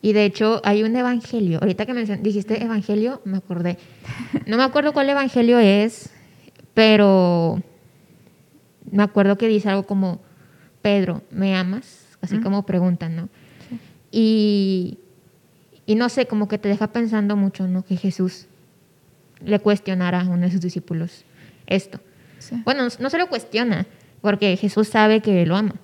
Y 0.00 0.14
de 0.14 0.24
hecho 0.24 0.62
hay 0.64 0.82
un 0.82 0.96
evangelio. 0.96 1.58
Ahorita 1.60 1.84
que 1.84 1.92
me 1.92 2.06
dijiste 2.06 2.62
evangelio, 2.64 3.20
me 3.26 3.36
acordé. 3.36 3.76
No 4.46 4.56
me 4.56 4.62
acuerdo 4.62 4.94
cuál 4.94 5.10
evangelio 5.10 5.58
es, 5.58 6.10
pero 6.78 7.60
me 8.88 9.02
acuerdo 9.02 9.36
que 9.36 9.48
dice 9.48 9.68
algo 9.68 9.82
como, 9.82 10.20
Pedro, 10.80 11.22
¿me 11.32 11.56
amas? 11.56 12.06
Así 12.20 12.38
como 12.38 12.64
preguntan, 12.66 13.16
¿no? 13.16 13.28
Y, 14.12 15.00
y 15.86 15.96
no 15.96 16.08
sé, 16.08 16.26
como 16.26 16.46
que 16.46 16.56
te 16.56 16.68
deja 16.68 16.86
pensando 16.92 17.34
mucho, 17.34 17.66
¿no? 17.66 17.84
Que 17.84 17.96
Jesús 17.96 18.46
le 19.44 19.58
cuestionara 19.58 20.20
a 20.20 20.28
uno 20.28 20.42
de 20.42 20.52
sus 20.52 20.60
discípulos 20.60 21.24
esto. 21.66 21.98
Bueno, 22.64 22.86
no 23.00 23.10
se 23.10 23.18
lo 23.18 23.28
cuestiona, 23.28 23.84
porque 24.20 24.56
Jesús 24.56 24.86
sabe 24.86 25.20
que 25.20 25.44
lo 25.46 25.56
ama, 25.56 25.74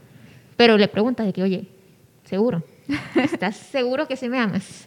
pero 0.56 0.78
le 0.78 0.86
pregunta 0.86 1.24
de 1.24 1.32
que, 1.32 1.42
oye, 1.42 1.66
seguro, 2.22 2.62
¿estás 3.16 3.56
seguro 3.72 4.06
que 4.06 4.14
sí 4.16 4.28
me 4.28 4.38
amas? 4.38 4.86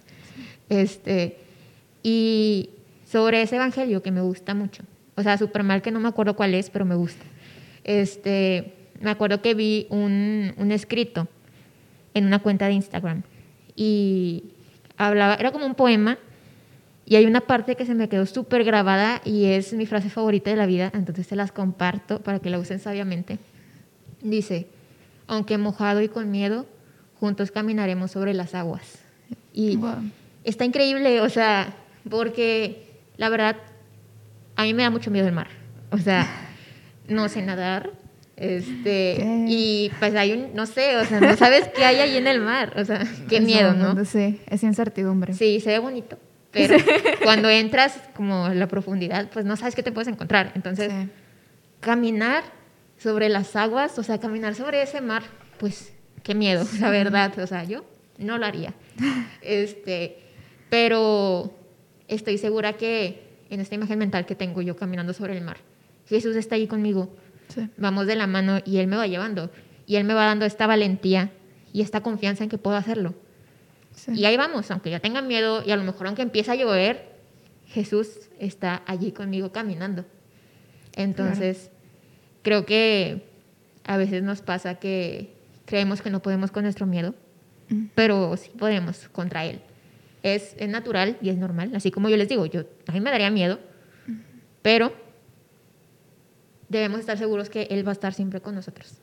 Este, 0.70 1.38
y 2.02 2.70
sobre 3.06 3.42
ese 3.42 3.58
evangelio 3.58 4.02
que 4.02 4.12
me 4.12 4.22
gusta 4.22 4.54
mucho, 4.54 4.84
o 5.18 5.24
sea, 5.24 5.38
súper 5.38 5.64
mal 5.64 5.82
que 5.82 5.92
no 5.92 6.00
me 6.00 6.08
acuerdo 6.08 6.36
cuál 6.36 6.54
es, 6.54 6.70
pero 6.70 6.86
me 6.86 6.96
gusta. 6.96 7.26
Este, 7.84 8.76
me 9.02 9.10
acuerdo 9.10 9.42
que 9.42 9.56
vi 9.56 9.88
un, 9.90 10.54
un 10.58 10.72
escrito 10.72 11.28
en 12.14 12.26
una 12.26 12.40
cuenta 12.40 12.68
de 12.68 12.74
Instagram 12.74 13.24
y 13.76 14.46
hablaba, 14.96 15.36
era 15.36 15.52
como 15.52 15.66
un 15.66 15.76
poema 15.76 16.18
y 17.06 17.16
hay 17.16 17.26
una 17.26 17.42
parte 17.42 17.76
que 17.76 17.86
se 17.86 17.96
me 17.96 18.10
quedó 18.10 18.26
súper 18.26 18.64
grabada 18.64 19.22
y 19.26 19.46
es 19.46 19.74
mi 19.74 19.86
frase 19.86 20.10
favorita 20.10 20.50
de 20.52 20.56
la 20.56 20.66
vida, 20.66 20.92
entonces 20.94 21.28
te 21.28 21.36
las 21.36 21.52
comparto 21.52 22.22
para 22.22 22.40
que 22.40 22.50
la 22.50 22.60
usen 22.60 22.80
sabiamente. 22.80 23.40
Dice, 24.22 24.68
aunque 25.26 25.58
mojado 25.58 26.02
y 26.02 26.10
con 26.10 26.30
miedo, 26.30 26.66
juntos 27.20 27.52
caminaremos 27.52 28.12
sobre 28.12 28.34
las 28.34 28.54
aguas. 28.54 29.00
Y 29.54 29.80
está 30.44 30.66
increíble, 30.66 31.22
o 31.22 31.30
sea, 31.30 31.76
porque 32.10 33.00
la 33.18 33.30
verdad, 33.30 33.58
a 34.58 34.64
mí 34.64 34.74
me 34.74 34.84
da 34.84 34.90
mucho 34.90 35.10
miedo 35.10 35.28
el 35.28 35.34
mar. 35.34 35.48
O 35.92 35.98
sea, 35.98 36.28
no 37.08 37.30
sé 37.30 37.42
nadar. 37.42 37.92
Este, 38.36 39.46
y 39.48 39.92
pues 39.98 40.14
hay 40.14 40.34
un, 40.34 40.54
no 40.54 40.68
sé, 40.68 40.98
o 40.98 41.06
sea, 41.06 41.20
no 41.20 41.36
sabes 41.38 41.70
qué 41.76 41.86
hay 41.86 41.96
ahí 41.98 42.18
en 42.18 42.28
el 42.28 42.42
mar. 42.42 42.74
O 42.78 42.86
sea, 42.86 43.04
qué 43.30 43.40
miedo, 43.40 43.74
¿no? 43.74 44.04
Sí, 44.06 44.42
es 44.48 44.62
incertidumbre. 44.64 45.34
Sí, 45.34 45.60
se 45.60 45.70
ve 45.70 45.80
bonito 45.80 46.20
pero 46.52 46.78
cuando 47.24 47.50
entras 47.50 48.00
como 48.16 48.48
en 48.48 48.60
la 48.60 48.68
profundidad, 48.68 49.30
pues 49.32 49.46
no 49.46 49.56
sabes 49.56 49.76
qué 49.76 49.84
te 49.84 49.92
puedes 49.92 50.08
encontrar. 50.08 50.52
Entonces, 50.56 50.92
caminar 51.80 52.44
sobre 52.98 53.30
las 53.30 53.56
aguas, 53.56 54.00
o 54.00 54.04
sea, 54.04 54.20
caminar 54.20 54.56
sobre 54.56 54.82
ese 54.82 55.02
mar, 55.02 55.24
pues 55.60 55.94
qué 56.24 56.34
miedo, 56.36 56.66
la 56.80 56.90
verdad, 56.90 57.38
o 57.40 57.48
sea, 57.48 57.64
yo 57.64 57.86
no 58.18 58.38
lo 58.38 58.46
haría. 58.46 58.74
Este, 59.42 60.18
pero 60.70 61.54
estoy 62.08 62.38
segura 62.38 62.74
que 62.74 63.27
en 63.50 63.60
esta 63.60 63.76
imagen 63.76 64.00
mental 64.00 64.26
que 64.26 64.36
tengo 64.36 64.62
yo 64.62 64.76
caminando 64.76 65.14
sobre 65.14 65.38
el 65.38 65.44
mar, 65.44 65.58
Jesús 66.08 66.36
está 66.36 66.56
ahí 66.56 66.68
conmigo. 66.68 67.16
Vamos 67.78 68.08
de 68.08 68.16
la 68.16 68.28
mano 68.28 68.60
y 68.66 68.78
Él 68.78 68.88
me 68.88 68.98
va 68.98 69.08
llevando. 69.08 69.50
Y 69.86 69.96
Él 69.96 70.04
me 70.04 70.14
va 70.14 70.26
dando 70.26 70.46
esta 70.46 70.68
valentía 70.68 71.32
y 71.72 71.82
esta 71.82 72.02
confianza 72.02 72.44
en 72.44 72.50
que 72.50 72.58
puedo 72.58 72.76
hacerlo. 72.76 73.14
Y 74.14 74.26
ahí 74.26 74.38
vamos, 74.38 74.70
aunque 74.70 74.90
ya 74.90 75.00
tengan 75.00 75.28
miedo 75.28 75.64
y 75.66 75.72
a 75.72 75.76
lo 75.76 75.84
mejor 75.84 76.08
aunque 76.08 76.22
empiece 76.22 76.52
a 76.52 76.56
llover, 76.56 77.18
Jesús 77.68 78.30
está 78.40 78.84
allí 78.86 79.12
conmigo 79.12 79.52
caminando. 79.52 80.06
Entonces, 80.96 81.72
creo 82.42 82.66
que 82.66 83.28
a 83.84 83.98
veces 83.98 84.24
nos 84.24 84.42
pasa 84.42 84.76
que 84.76 85.34
creemos 85.66 86.02
que 86.02 86.10
no 86.10 86.22
podemos 86.22 86.52
con 86.52 86.64
nuestro 86.64 86.86
miedo, 86.86 87.16
pero 87.96 88.36
sí 88.38 88.52
podemos 88.58 89.10
contra 89.10 89.46
él. 89.46 89.62
Es, 90.24 90.56
es, 90.58 90.68
natural 90.68 91.18
y 91.22 91.30
es 91.30 91.38
normal, 91.38 91.72
así 91.76 91.92
como 91.92 92.10
yo 92.10 92.18
les 92.18 92.28
digo, 92.28 92.46
yo, 92.46 92.64
a 92.88 92.92
mí 92.92 93.00
me 93.00 93.12
daría 93.12 93.30
miedo, 93.30 93.60
pero 94.62 94.92
debemos 96.70 97.00
estar 97.00 97.18
seguros 97.18 97.50
que 97.50 97.68
él 97.70 97.86
va 97.86 97.92
a 97.92 97.94
estar 97.94 98.14
siempre 98.14 98.42
con 98.42 98.56
nosotros 98.56 98.96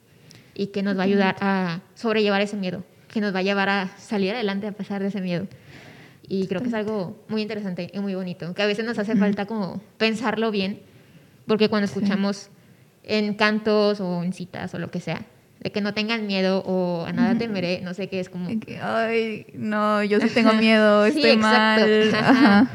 y 0.54 0.68
que 0.68 0.82
nos 0.82 0.98
va 0.98 1.02
a 1.02 1.04
ayudar 1.04 1.36
a 1.40 1.80
sobrellevar 1.94 2.40
ese 2.40 2.56
miedo 2.56 2.84
que 3.14 3.20
nos 3.20 3.32
va 3.32 3.38
a 3.38 3.42
llevar 3.42 3.68
a 3.68 3.96
salir 3.96 4.32
adelante 4.32 4.66
a 4.66 4.72
pesar 4.72 5.00
de 5.00 5.08
ese 5.08 5.20
miedo. 5.20 5.46
Y 6.26 6.48
creo 6.48 6.60
que 6.60 6.68
es 6.68 6.74
algo 6.74 7.24
muy 7.28 7.42
interesante 7.42 7.88
y 7.94 8.00
muy 8.00 8.16
bonito, 8.16 8.52
que 8.54 8.62
a 8.62 8.66
veces 8.66 8.84
nos 8.84 8.98
hace 8.98 9.14
falta 9.14 9.46
como 9.46 9.80
pensarlo 9.98 10.50
bien, 10.50 10.80
porque 11.46 11.68
cuando 11.68 11.84
escuchamos 11.84 12.50
en 13.04 13.34
cantos 13.34 14.00
o 14.00 14.24
en 14.24 14.32
citas 14.32 14.74
o 14.74 14.80
lo 14.80 14.90
que 14.90 14.98
sea, 14.98 15.24
de 15.64 15.72
que 15.72 15.80
no 15.80 15.94
tengan 15.94 16.26
miedo 16.26 16.62
o 16.66 17.06
a 17.06 17.12
nada 17.12 17.36
temeré, 17.38 17.80
no 17.80 17.94
sé 17.94 18.08
qué 18.10 18.20
es 18.20 18.28
como... 18.28 18.50
Ay, 18.82 19.46
no, 19.54 20.04
yo 20.04 20.20
sí 20.20 20.28
tengo 20.28 20.52
miedo, 20.60 21.06
estoy 21.06 21.38
mal. 21.38 22.68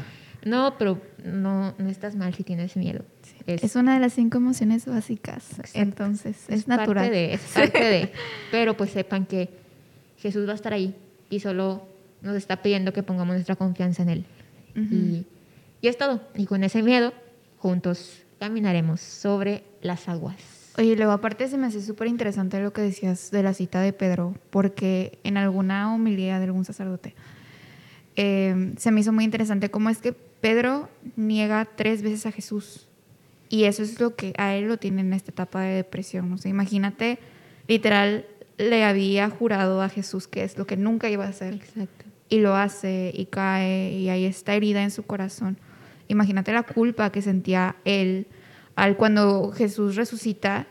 No, 0.44 0.74
pero 0.76 1.00
no, 1.24 1.72
no 1.78 1.88
estás 1.88 2.16
mal 2.16 2.34
si 2.34 2.42
tienes 2.42 2.76
miedo. 2.76 3.04
Es, 3.46 3.76
una 3.76 3.94
de 3.94 4.00
las 4.00 4.14
cinco 4.14 4.38
emociones 4.38 4.86
básicas, 4.86 5.60
entonces 5.72 6.44
es, 6.48 6.66
natural. 6.66 7.04
Parte 7.04 7.10
de, 7.10 7.34
es 7.34 7.40
parte 7.40 7.84
de, 7.84 8.12
pero 8.50 8.76
pues 8.76 8.90
sepan 8.92 9.24
que 9.24 9.50
Jesús 10.18 10.46
va 10.48 10.52
a 10.52 10.56
estar 10.56 10.72
ahí 10.72 10.94
y 11.30 11.38
solo 11.38 11.86
nos 12.22 12.36
está 12.36 12.60
pidiendo 12.60 12.92
que 12.92 13.04
pongamos 13.04 13.34
nuestra 13.34 13.54
confianza 13.54 14.02
en 14.02 14.08
Él. 14.08 14.24
y, 14.74 15.26
y 15.80 15.88
es 15.88 15.96
todo. 15.96 16.20
Y 16.34 16.46
con 16.46 16.64
ese 16.64 16.82
miedo, 16.82 17.12
juntos 17.58 18.22
caminaremos 18.40 19.00
sobre 19.00 19.62
las 19.80 20.08
aguas. 20.08 20.59
Oye, 20.80 20.96
luego 20.96 21.12
aparte 21.12 21.46
se 21.46 21.58
me 21.58 21.66
hace 21.66 21.82
súper 21.82 22.08
interesante 22.08 22.58
lo 22.58 22.72
que 22.72 22.80
decías 22.80 23.30
de 23.30 23.42
la 23.42 23.52
cita 23.52 23.82
de 23.82 23.92
Pedro, 23.92 24.34
porque 24.48 25.18
en 25.24 25.36
alguna 25.36 25.94
homilía 25.94 26.38
de 26.38 26.46
algún 26.46 26.64
sacerdote 26.64 27.14
eh, 28.16 28.72
se 28.78 28.90
me 28.90 29.02
hizo 29.02 29.12
muy 29.12 29.24
interesante 29.24 29.70
cómo 29.70 29.90
es 29.90 29.98
que 29.98 30.14
Pedro 30.14 30.88
niega 31.16 31.68
tres 31.76 32.00
veces 32.00 32.24
a 32.24 32.32
Jesús. 32.32 32.88
Y 33.50 33.64
eso 33.64 33.82
es 33.82 34.00
lo 34.00 34.16
que 34.16 34.32
a 34.38 34.54
él 34.54 34.68
lo 34.68 34.78
tiene 34.78 35.02
en 35.02 35.12
esta 35.12 35.32
etapa 35.32 35.60
de 35.60 35.74
depresión. 35.74 36.32
O 36.32 36.38
sea, 36.38 36.50
imagínate, 36.50 37.18
literal, 37.68 38.24
le 38.56 38.82
había 38.82 39.28
jurado 39.28 39.82
a 39.82 39.90
Jesús 39.90 40.28
que 40.28 40.44
es 40.44 40.56
lo 40.56 40.66
que 40.66 40.78
nunca 40.78 41.10
iba 41.10 41.26
a 41.26 41.28
hacer. 41.28 41.56
Exacto. 41.56 42.06
Y 42.30 42.38
lo 42.38 42.56
hace 42.56 43.12
y 43.14 43.26
cae 43.26 43.92
y 43.92 44.08
hay 44.08 44.24
esta 44.24 44.54
herida 44.54 44.82
en 44.82 44.90
su 44.90 45.02
corazón. 45.02 45.58
Imagínate 46.08 46.54
la 46.54 46.62
culpa 46.62 47.12
que 47.12 47.20
sentía 47.20 47.76
él 47.84 48.26
al 48.80 48.96
cuando 48.96 49.52
Jesús 49.52 49.94
resucita 49.96 50.66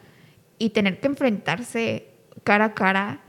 y 0.58 0.72
tener 0.72 1.00
que 1.00 1.06
enfrentarse 1.06 2.08
cara 2.44 2.66
a 2.66 2.74
cara 2.74 3.22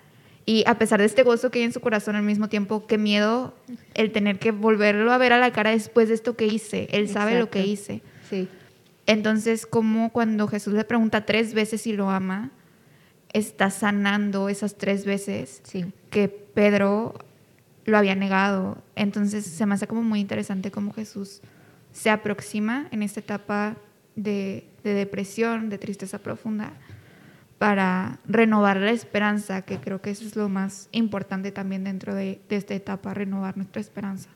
y 0.46 0.64
a 0.66 0.78
pesar 0.78 1.00
de 1.00 1.04
este 1.04 1.22
gozo 1.22 1.50
que 1.50 1.58
hay 1.58 1.66
en 1.66 1.72
su 1.75 1.82
corazón 1.82 2.16
al 2.16 2.22
mismo 2.22 2.49
tiempo, 2.49 2.87
qué 2.87 2.96
miedo 2.96 3.54
el 3.92 4.10
tener 4.10 4.38
que 4.38 4.52
volverlo 4.52 5.12
a 5.12 5.18
ver 5.18 5.34
a 5.34 5.38
la 5.38 5.52
cara 5.52 5.70
después 5.70 6.08
de 6.08 6.14
esto 6.14 6.34
que 6.34 6.46
hice. 6.46 6.88
Él 6.92 7.10
sabe 7.10 7.38
lo 7.38 7.50
que 7.50 7.66
hice. 7.66 8.00
Sí. 8.30 8.49
Entonces, 9.04 9.66
como 9.66 10.12
cuando 10.12 10.49
Jesús 10.49 10.72
le 10.72 10.84
pregunta 10.84 11.26
tres 11.26 11.52
veces 11.52 11.82
si 11.82 11.92
lo 11.92 12.08
ama, 12.08 12.50
está 13.34 13.68
sanando 13.68 14.49
esas 14.49 14.76
tres 14.76 15.04
veces 15.04 15.60
que 16.08 16.28
Pedro 16.28 17.18
lo 17.84 17.99
había 17.99 18.14
negado. 18.14 18.78
Entonces 18.96 19.44
se 19.44 19.66
me 19.66 19.75
hace 19.75 19.87
como 19.87 20.02
muy 20.02 20.20
interesante 20.20 20.70
cómo 20.70 20.94
Jesús 20.94 21.42
se 21.92 22.08
aproxima 22.08 22.88
en 22.92 23.02
esta 23.02 23.20
etapa 23.20 23.76
de, 24.16 24.64
depresión, 24.82 25.68
de 25.68 25.78
tristeza 25.78 26.18
profunda, 26.18 26.72
para 27.58 28.18
renovar 28.26 28.78
la 28.78 28.90
esperanza, 28.90 29.62
que 29.62 29.78
creo 29.78 30.00
que 30.00 30.10
eso 30.10 30.24
es 30.24 30.34
lo 30.36 30.48
más 30.48 30.88
importante 30.92 31.52
también 31.52 31.84
dentro 31.84 32.14
de, 32.14 32.40
esta 32.48 32.74
etapa, 32.74 33.12
renovar 33.14 33.56
nuestra 33.56 33.80
esperanza. 33.80 34.30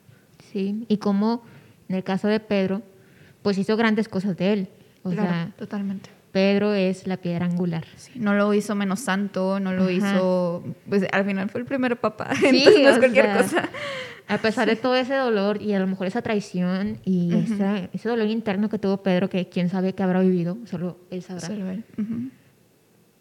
Sí, 0.51 0.85
y 0.87 0.97
como 0.97 1.43
en 1.89 1.95
el 1.95 2.03
caso 2.03 2.27
de 2.27 2.39
Pedro, 2.39 2.81
pues 3.41 3.57
hizo 3.57 3.75
grandes 3.77 4.07
cosas 4.07 4.37
de 4.37 4.53
él. 4.53 4.69
O 5.03 5.11
sea, 5.11 5.51
totalmente. 5.57 6.09
Pedro 6.35 6.73
es 6.73 7.07
la 7.07 7.15
piedra 7.15 7.45
angular. 7.45 7.85
no 8.15 8.33
lo 8.33 8.53
hizo 8.53 8.75
menos 8.75 8.99
santo, 8.99 9.61
no 9.61 9.71
lo 9.71 9.89
hizo, 9.89 10.65
pues 10.89 11.05
al 11.13 11.23
final 11.23 11.49
fue 11.49 11.61
el 11.61 11.65
primer 11.65 11.97
papá, 11.97 12.35
sí, 12.39 12.57
entonces 12.57 12.83
no 12.83 12.89
es 12.89 12.97
cualquier 12.97 13.37
cosa. 13.37 13.69
A 14.27 14.39
pesar 14.39 14.67
de 14.67 14.75
todo 14.75 14.95
ese 14.95 15.13
dolor 15.13 15.61
y 15.61 15.73
a 15.73 15.79
lo 15.79 15.87
mejor 15.87 16.07
esa 16.07 16.21
traición 16.21 16.99
y 17.05 17.31
ese 17.93 18.09
dolor 18.09 18.27
interno 18.27 18.69
que 18.69 18.79
tuvo 18.79 18.97
Pedro, 18.97 19.29
que 19.29 19.49
quién 19.49 19.69
sabe 19.69 19.93
qué 19.93 20.01
habrá 20.03 20.21
vivido, 20.21 20.57
solo 20.65 20.97
él 21.11 21.21
sabrá. 21.21 21.47
Solo 21.47 21.69
él. 21.69 21.83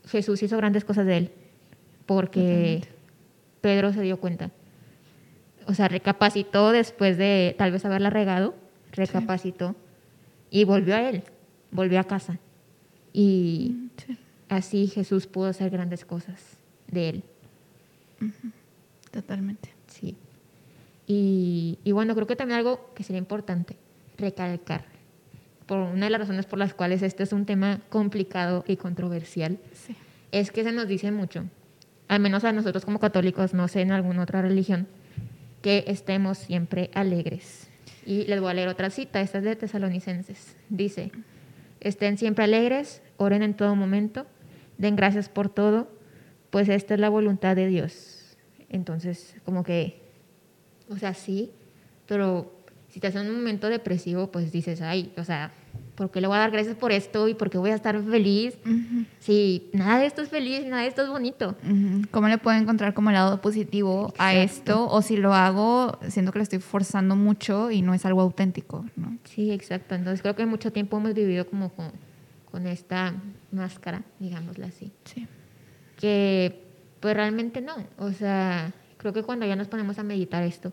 Jesús 0.06 0.42
hizo 0.42 0.56
grandes 0.56 0.84
cosas 0.84 1.06
de 1.06 1.16
él, 1.16 1.30
porque 2.06 2.82
Pedro 3.60 3.92
se 3.92 4.00
dio 4.00 4.18
cuenta. 4.18 4.50
O 5.66 5.74
sea, 5.74 5.88
recapacitó 5.88 6.72
después 6.72 7.16
de 7.18 7.54
tal 7.58 7.72
vez 7.72 7.84
haberla 7.84 8.10
regado, 8.10 8.54
recapacitó 8.92 9.76
y 10.50 10.64
volvió 10.64 10.94
a 10.94 11.08
él, 11.08 11.22
volvió 11.70 12.00
a 12.00 12.04
casa. 12.04 12.38
Y 13.12 13.88
así 14.48 14.86
Jesús 14.86 15.26
pudo 15.26 15.46
hacer 15.46 15.70
grandes 15.70 16.04
cosas 16.04 16.58
de 16.86 17.08
él. 17.08 17.24
Totalmente. 19.10 19.70
Sí. 19.86 20.16
Y, 21.06 21.78
y, 21.84 21.92
bueno, 21.92 22.14
creo 22.14 22.26
que 22.26 22.36
también 22.36 22.58
algo 22.58 22.90
que 22.94 23.02
sería 23.02 23.18
importante 23.18 23.76
recalcar, 24.16 24.84
por 25.66 25.78
una 25.78 26.06
de 26.06 26.10
las 26.10 26.20
razones 26.20 26.46
por 26.46 26.58
las 26.58 26.74
cuales 26.74 27.02
este 27.02 27.22
es 27.22 27.32
un 27.32 27.46
tema 27.46 27.80
complicado 27.88 28.64
y 28.66 28.76
controversial, 28.76 29.58
es 30.32 30.50
que 30.50 30.62
se 30.62 30.72
nos 30.72 30.88
dice 30.88 31.10
mucho, 31.10 31.44
al 32.08 32.20
menos 32.20 32.44
a 32.44 32.52
nosotros 32.52 32.84
como 32.84 32.98
católicos, 32.98 33.54
no 33.54 33.68
sé 33.68 33.80
en 33.80 33.92
alguna 33.92 34.22
otra 34.22 34.42
religión, 34.42 34.86
que 35.62 35.84
estemos 35.86 36.38
siempre 36.38 36.90
alegres. 36.94 37.68
Y 38.04 38.24
les 38.24 38.40
voy 38.40 38.50
a 38.50 38.54
leer 38.54 38.68
otra 38.68 38.90
cita, 38.90 39.20
esta 39.20 39.38
es 39.38 39.44
de 39.44 39.56
Tesalonicenses. 39.56 40.56
Dice, 40.68 41.10
estén 41.80 42.18
siempre 42.18 42.44
alegres, 42.44 43.00
oren 43.16 43.42
en 43.42 43.54
todo 43.54 43.74
momento, 43.74 44.26
den 44.76 44.96
gracias 44.96 45.30
por 45.30 45.48
todo, 45.48 45.88
pues 46.50 46.68
esta 46.68 46.94
es 46.94 47.00
la 47.00 47.08
voluntad 47.08 47.56
de 47.56 47.66
Dios. 47.66 48.36
Entonces, 48.68 49.36
como 49.44 49.64
que, 49.64 50.03
o 50.88 50.96
sea, 50.98 51.14
sí, 51.14 51.50
pero 52.06 52.52
si 52.88 52.98
estás 52.98 53.14
en 53.16 53.28
un 53.28 53.36
momento 53.36 53.68
depresivo, 53.68 54.30
pues 54.30 54.52
dices, 54.52 54.80
ay, 54.80 55.12
o 55.16 55.24
sea, 55.24 55.52
¿por 55.94 56.10
qué 56.10 56.20
le 56.20 56.26
voy 56.26 56.36
a 56.36 56.40
dar 56.40 56.50
gracias 56.50 56.76
por 56.76 56.92
esto 56.92 57.28
y 57.28 57.34
por 57.34 57.50
qué 57.50 57.58
voy 57.58 57.70
a 57.70 57.74
estar 57.74 58.00
feliz? 58.02 58.56
Si 59.18 59.68
nada 59.72 59.98
de 59.98 60.06
esto 60.06 60.22
es 60.22 60.28
feliz, 60.28 60.64
nada 60.66 60.82
de 60.82 60.88
esto 60.88 61.02
es 61.02 61.08
bonito. 61.08 61.56
¿Cómo 62.10 62.28
le 62.28 62.38
puedo 62.38 62.56
encontrar 62.56 62.94
como 62.94 63.10
el 63.10 63.14
lado 63.14 63.40
positivo 63.40 64.12
a 64.18 64.34
esto? 64.34 64.88
O 64.88 65.02
si 65.02 65.16
lo 65.16 65.34
hago, 65.34 65.98
siento 66.08 66.32
que 66.32 66.38
lo 66.38 66.42
estoy 66.44 66.60
forzando 66.60 67.16
mucho 67.16 67.70
y 67.70 67.82
no 67.82 67.94
es 67.94 68.04
algo 68.06 68.20
auténtico, 68.20 68.84
¿no? 68.96 69.18
Sí, 69.24 69.50
exacto. 69.50 69.94
Entonces 69.94 70.22
creo 70.22 70.36
que 70.36 70.46
mucho 70.46 70.72
tiempo 70.72 70.96
hemos 70.98 71.14
vivido 71.14 71.46
como 71.48 71.70
con, 71.70 71.90
con 72.50 72.66
esta 72.66 73.14
máscara, 73.50 74.02
digámosla 74.20 74.66
así. 74.66 74.92
Sí. 75.04 75.26
Que 75.96 76.62
pues 77.00 77.14
realmente 77.14 77.60
no. 77.60 77.74
O 77.98 78.12
sea, 78.12 78.72
creo 79.04 79.12
que 79.12 79.22
cuando 79.22 79.44
ya 79.44 79.54
nos 79.54 79.68
ponemos 79.68 79.98
a 79.98 80.02
meditar 80.02 80.42
esto, 80.44 80.72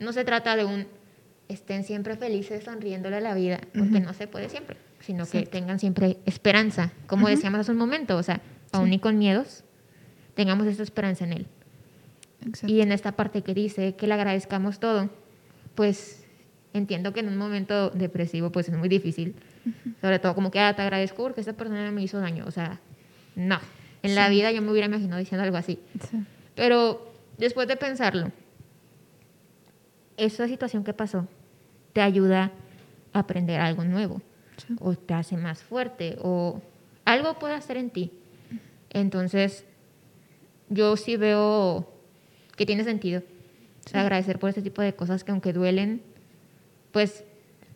no 0.00 0.12
se 0.12 0.22
trata 0.22 0.54
de 0.54 0.66
un 0.66 0.86
estén 1.48 1.82
siempre 1.82 2.14
felices 2.14 2.64
sonriéndole 2.64 3.16
a 3.16 3.20
la 3.22 3.34
vida, 3.34 3.58
porque 3.72 4.00
no 4.00 4.12
se 4.12 4.26
puede 4.26 4.50
siempre, 4.50 4.76
sino 5.00 5.24
que 5.24 5.46
tengan 5.46 5.78
siempre 5.78 6.18
esperanza, 6.26 6.92
como 7.06 7.26
decíamos 7.26 7.60
hace 7.60 7.72
un 7.72 7.78
momento, 7.78 8.18
o 8.18 8.22
sea, 8.22 8.42
aún 8.70 8.92
y 8.92 8.98
con 8.98 9.16
miedos, 9.16 9.64
tengamos 10.34 10.66
esa 10.66 10.82
esperanza 10.82 11.24
en 11.24 11.32
Él. 11.32 11.46
Y 12.66 12.82
en 12.82 12.92
esta 12.92 13.12
parte 13.12 13.40
que 13.40 13.54
dice 13.54 13.94
que 13.94 14.06
le 14.06 14.12
agradezcamos 14.12 14.78
todo, 14.78 15.08
pues 15.74 16.26
entiendo 16.74 17.14
que 17.14 17.20
en 17.20 17.28
un 17.28 17.38
momento 17.38 17.88
depresivo 17.88 18.52
pues 18.52 18.68
es 18.68 18.76
muy 18.76 18.90
difícil, 18.90 19.36
sobre 20.02 20.18
todo 20.18 20.34
como 20.34 20.50
que 20.50 20.60
ah, 20.60 20.76
te 20.76 20.82
agradezco 20.82 21.22
porque 21.22 21.40
esta 21.40 21.54
persona 21.54 21.90
me 21.92 22.02
hizo 22.02 22.20
daño, 22.20 22.44
o 22.46 22.50
sea, 22.50 22.78
no, 23.36 23.58
en 24.02 24.14
la 24.14 24.28
vida 24.28 24.52
yo 24.52 24.60
me 24.60 24.70
hubiera 24.70 24.86
imaginado 24.86 25.18
diciendo 25.18 25.44
algo 25.44 25.56
así, 25.56 25.78
pero 26.54 27.07
después 27.38 27.66
de 27.68 27.76
pensarlo, 27.76 28.30
esa 30.16 30.46
situación 30.46 30.84
que 30.84 30.92
pasó 30.92 31.26
te 31.92 32.02
ayuda 32.02 32.52
a 33.12 33.20
aprender 33.20 33.60
algo 33.60 33.84
nuevo 33.84 34.20
o 34.80 34.94
te 34.94 35.14
hace 35.14 35.36
más 35.36 35.62
fuerte 35.62 36.18
o 36.20 36.60
algo 37.04 37.38
puede 37.38 37.54
hacer 37.54 37.76
en 37.76 37.90
ti. 37.90 38.12
Entonces, 38.90 39.64
yo 40.68 40.96
sí 40.96 41.16
veo 41.16 41.88
que 42.56 42.66
tiene 42.66 42.84
sentido 42.84 43.22
agradecer 43.92 44.38
por 44.38 44.50
este 44.50 44.60
tipo 44.60 44.82
de 44.82 44.94
cosas 44.94 45.24
que 45.24 45.30
aunque 45.30 45.52
duelen, 45.52 46.02
pues 46.92 47.24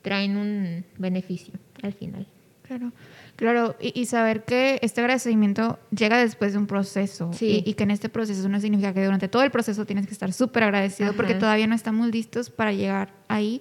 traen 0.03 0.37
un 0.37 0.85
beneficio 0.99 1.55
al 1.83 1.95
final. 1.95 2.27
Claro, 2.63 2.93
claro, 3.37 3.77
y, 3.81 4.07
saber 4.07 4.45
que 4.45 4.79
este 4.83 5.01
agradecimiento 5.01 5.79
llega 5.91 6.17
después 6.19 6.53
de 6.53 6.59
un 6.59 6.67
proceso 6.67 7.31
y, 7.41 7.75
que 7.75 7.83
en 7.83 7.91
este 7.91 8.09
proceso 8.09 8.49
no 8.49 8.61
significa 8.61 8.95
que 8.95 9.05
durante 9.05 9.29
todo 9.29 9.43
el 9.43 9.51
proceso 9.51 9.85
tienes 9.85 10.07
que 10.07 10.13
estar 10.13 10.33
súper 10.33 10.63
agradecido 10.63 11.13
porque 11.15 11.35
todavía 11.35 11.67
no 11.67 11.75
estamos 11.75 12.09
listos 12.09 12.51
para 12.51 12.73
llegar 12.73 13.13
ahí, 13.29 13.61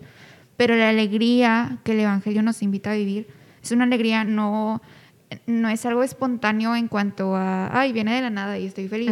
pero 0.56 0.76
la 0.76 0.90
alegría 0.90 1.80
que 1.84 1.94
el 1.94 2.02
Evangelio 2.02 2.44
nos 2.44 2.62
invita 2.62 2.92
a 2.92 2.96
vivir 2.96 3.28
es 3.64 3.72
una 3.72 3.84
alegría 3.84 4.24
no, 4.24 4.82
no 5.46 5.70
es 5.70 5.86
algo 5.86 6.04
espontáneo 6.04 6.76
en 6.76 6.88
cuanto 6.88 7.36
a, 7.36 7.78
ay, 7.80 7.94
viene 7.94 8.16
de 8.16 8.22
la 8.22 8.30
nada 8.30 8.58
y 8.60 8.66
estoy 8.66 8.88
feliz, 8.88 9.12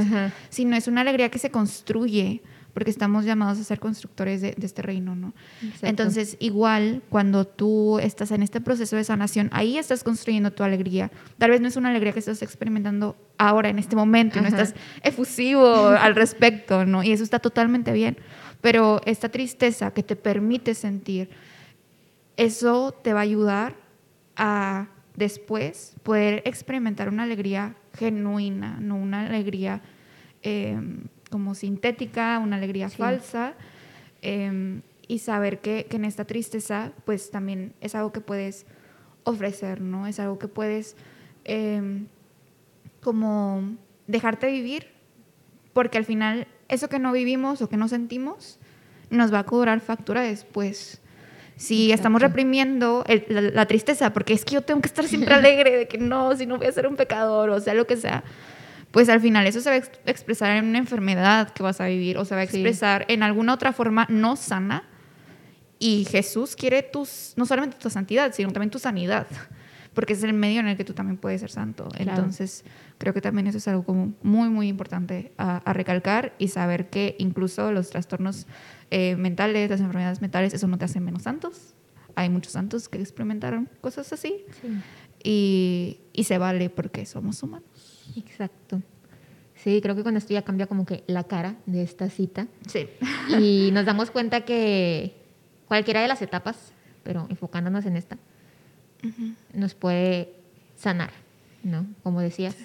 sino 0.50 0.76
es 0.76 0.88
una 0.88 1.02
alegría 1.02 1.30
que 1.30 1.40
se 1.40 1.52
construye 1.52 2.42
porque 2.80 2.92
estamos 2.92 3.26
llamados 3.26 3.60
a 3.60 3.64
ser 3.66 3.78
constructores 3.78 4.40
de, 4.40 4.56
este 4.62 4.82
reino, 4.82 5.14
¿no? 5.14 5.34
Entonces, 5.82 6.38
igual, 6.40 7.02
cuando 7.10 7.46
tú 7.46 8.00
estás 8.00 8.32
en 8.32 8.42
este 8.42 8.62
proceso 8.62 8.96
de 8.96 9.04
sanación, 9.04 9.50
ahí 9.52 9.78
estás 9.78 10.02
construyendo 10.02 10.52
tu 10.52 10.64
alegría. 10.64 11.12
Tal 11.38 11.52
vez 11.52 11.60
no 11.60 11.68
es 11.68 11.76
una 11.76 11.90
alegría 11.90 12.14
que 12.14 12.20
estás 12.20 12.42
experimentando 12.42 13.18
ahora, 13.38 13.68
en 13.68 13.80
este 13.80 13.98
momento, 13.98 14.40
y 14.40 14.44
no 14.44 14.48
estás 14.48 14.76
efusivo 15.04 15.88
al 15.88 16.16
respecto, 16.16 16.86
¿no? 16.86 17.04
Y 17.04 17.12
eso 17.12 17.22
está 17.22 17.40
totalmente 17.40 17.92
bien. 17.92 18.16
Pero 18.62 19.02
esta 19.04 19.28
tristeza 19.28 19.92
que 19.92 20.02
te 20.02 20.16
permite 20.16 20.74
sentir, 20.74 21.32
eso 22.38 22.94
te 22.94 23.12
va 23.12 23.20
a 23.20 23.24
ayudar 23.24 23.76
a 24.38 24.88
después 25.16 25.98
poder 26.04 26.44
experimentar 26.46 27.10
una 27.10 27.24
alegría 27.24 27.76
genuina, 27.98 28.78
no 28.80 28.96
una 28.96 29.26
alegría 29.26 29.82
em, 30.44 31.10
como 31.30 31.56
sintética, 31.56 32.40
una 32.40 32.58
alegría 32.58 32.90
falsa. 32.90 33.54
Em, 34.22 34.82
y 35.08 35.20
saber 35.20 35.60
que, 35.60 35.88
en 35.90 36.06
esta 36.06 36.26
tristeza, 36.26 36.92
pues 37.06 37.32
también 37.32 37.74
es 37.82 37.96
algo 37.96 38.12
que 38.12 38.22
puedes 38.22 38.66
ofrecer, 39.24 39.82
¿no? 39.82 40.08
Es 40.08 40.20
algo 40.20 40.38
que 40.38 40.48
puedes 40.48 40.96
em, 41.46 42.08
como 43.02 43.76
dejarte 44.08 44.52
vivir, 44.52 44.88
porque 45.74 45.98
al 45.98 46.06
final 46.06 46.48
eso 46.68 46.90
que 46.90 47.00
no 47.00 47.12
vivimos 47.12 47.62
o 47.62 47.70
que 47.70 47.78
no 47.78 47.88
sentimos 47.88 48.60
nos 49.10 49.34
va 49.34 49.40
a 49.40 49.44
cobrar 49.46 49.80
factura 49.80 50.22
después. 50.22 51.02
Si 51.56 51.92
estamos 51.92 52.22
reprimiendo 52.22 53.04
la, 53.28 53.66
tristeza, 53.66 54.14
porque 54.14 54.34
es 54.34 54.46
que 54.46 54.54
yo 54.54 54.62
tengo 54.62 54.80
que 54.82 54.88
estar 54.88 55.06
siempre 55.06 55.34
alegre 55.36 55.76
de 55.76 55.88
que 55.88 55.98
no, 55.98 56.36
si 56.36 56.46
no 56.46 56.58
voy 56.58 56.68
a 56.68 56.72
ser 56.72 56.88
un 56.88 56.96
pecador, 56.96 57.50
o 57.50 57.60
sea, 57.60 57.74
lo 57.74 57.86
que 57.86 57.98
sea, 57.98 58.24
pues 58.92 59.10
al 59.10 59.22
final 59.22 59.46
eso 59.48 59.62
se 59.62 59.70
va 59.70 59.76
a 59.76 60.10
expresar 60.10 60.58
en 60.58 60.66
una 60.66 60.78
enfermedad 60.78 61.50
que 61.50 61.64
vas 61.64 61.80
a 61.82 61.86
vivir, 61.86 62.18
o 62.18 62.26
se 62.26 62.36
va 62.36 62.42
a 62.42 62.44
expresar 62.44 63.06
en 63.08 63.24
alguna 63.24 63.54
otra 63.54 63.74
forma 63.74 64.06
no 64.10 64.36
sana. 64.36 64.84
Y 65.78 66.06
Jesús 66.10 66.56
quiere 66.56 66.84
tus, 66.84 67.34
no 67.38 67.46
solamente 67.46 67.78
tu 67.78 67.90
santidad, 67.90 68.34
sino 68.34 68.52
también 68.52 68.70
tu 68.70 68.80
sanidad 68.80 69.28
porque 69.94 70.14
es 70.14 70.24
el 70.24 70.34
medio 70.34 70.60
en 70.60 70.68
el 70.68 70.78
que 70.78 70.86
tú 70.86 70.94
también 70.94 71.18
puedes 71.18 71.42
ser 71.42 71.52
santo. 71.52 71.90
Entonces, 71.98 72.64
creo 72.98 73.14
que 73.14 73.20
también 73.20 73.48
eso 73.48 73.58
es 73.58 73.68
algo 73.68 73.84
como 73.84 74.14
muy, 74.22 74.50
muy 74.50 74.68
importante 74.68 75.34
a, 75.38 75.74
recalcar 75.74 76.34
y 76.38 76.50
saber 76.50 76.90
que 76.90 77.16
incluso 77.20 77.72
los 77.72 77.90
trastornos 77.90 78.48
eh, 78.92 79.16
mentales, 79.18 79.70
las 79.70 79.82
enfermedades 79.82 80.22
mentales, 80.22 80.54
eso 80.54 80.68
no 80.68 80.78
te 80.78 80.86
hace 80.86 81.00
menos 81.00 81.24
santos. 81.24 81.76
Hay 82.16 82.30
muchos 82.30 82.54
santos 82.54 82.90
que 82.90 83.00
experimentaron 83.00 83.70
cosas 83.82 84.12
así 84.14 84.46
y, 85.24 86.00
y 86.14 86.24
se 86.24 86.38
vale 86.38 86.70
porque 86.70 87.06
somos 87.06 87.42
humanos. 87.44 87.69
Exacto. 88.16 88.82
Sí, 89.56 89.82
creo 89.82 89.96
que 89.96 90.04
con 90.04 90.16
esto 90.16 90.34
ya 90.34 90.44
cambia 90.44 90.68
como 90.68 90.86
que 90.86 91.04
la 91.08 91.26
cara 91.26 91.56
de 91.66 91.84
esta 91.84 92.10
cita. 92.10 92.48
Sí. 92.68 92.88
Y 93.38 93.72
nos 93.74 93.86
damos 93.86 94.10
cuenta 94.10 94.42
que 94.42 95.16
cualquiera 95.68 96.02
de 96.02 96.08
las 96.08 96.22
etapas, 96.22 96.74
pero 97.04 97.28
enfocándonos 97.30 97.86
en 97.86 97.98
esta, 97.98 98.18
nos 99.54 99.76
puede 99.76 100.34
sanar, 100.76 101.12
¿no? 101.64 101.86
Como 102.04 102.22
decías, 102.22 102.56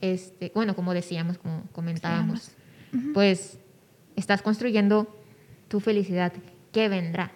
este, 0.00 0.50
bueno, 0.54 0.74
como 0.74 0.92
decíamos, 0.92 1.38
como 1.38 1.64
comentábamos, 1.72 2.50
pues 3.12 3.58
estás 4.16 4.42
construyendo 4.42 5.16
tu 5.68 5.80
felicidad 5.80 6.32
que 6.72 6.88
vendrá, 6.88 7.32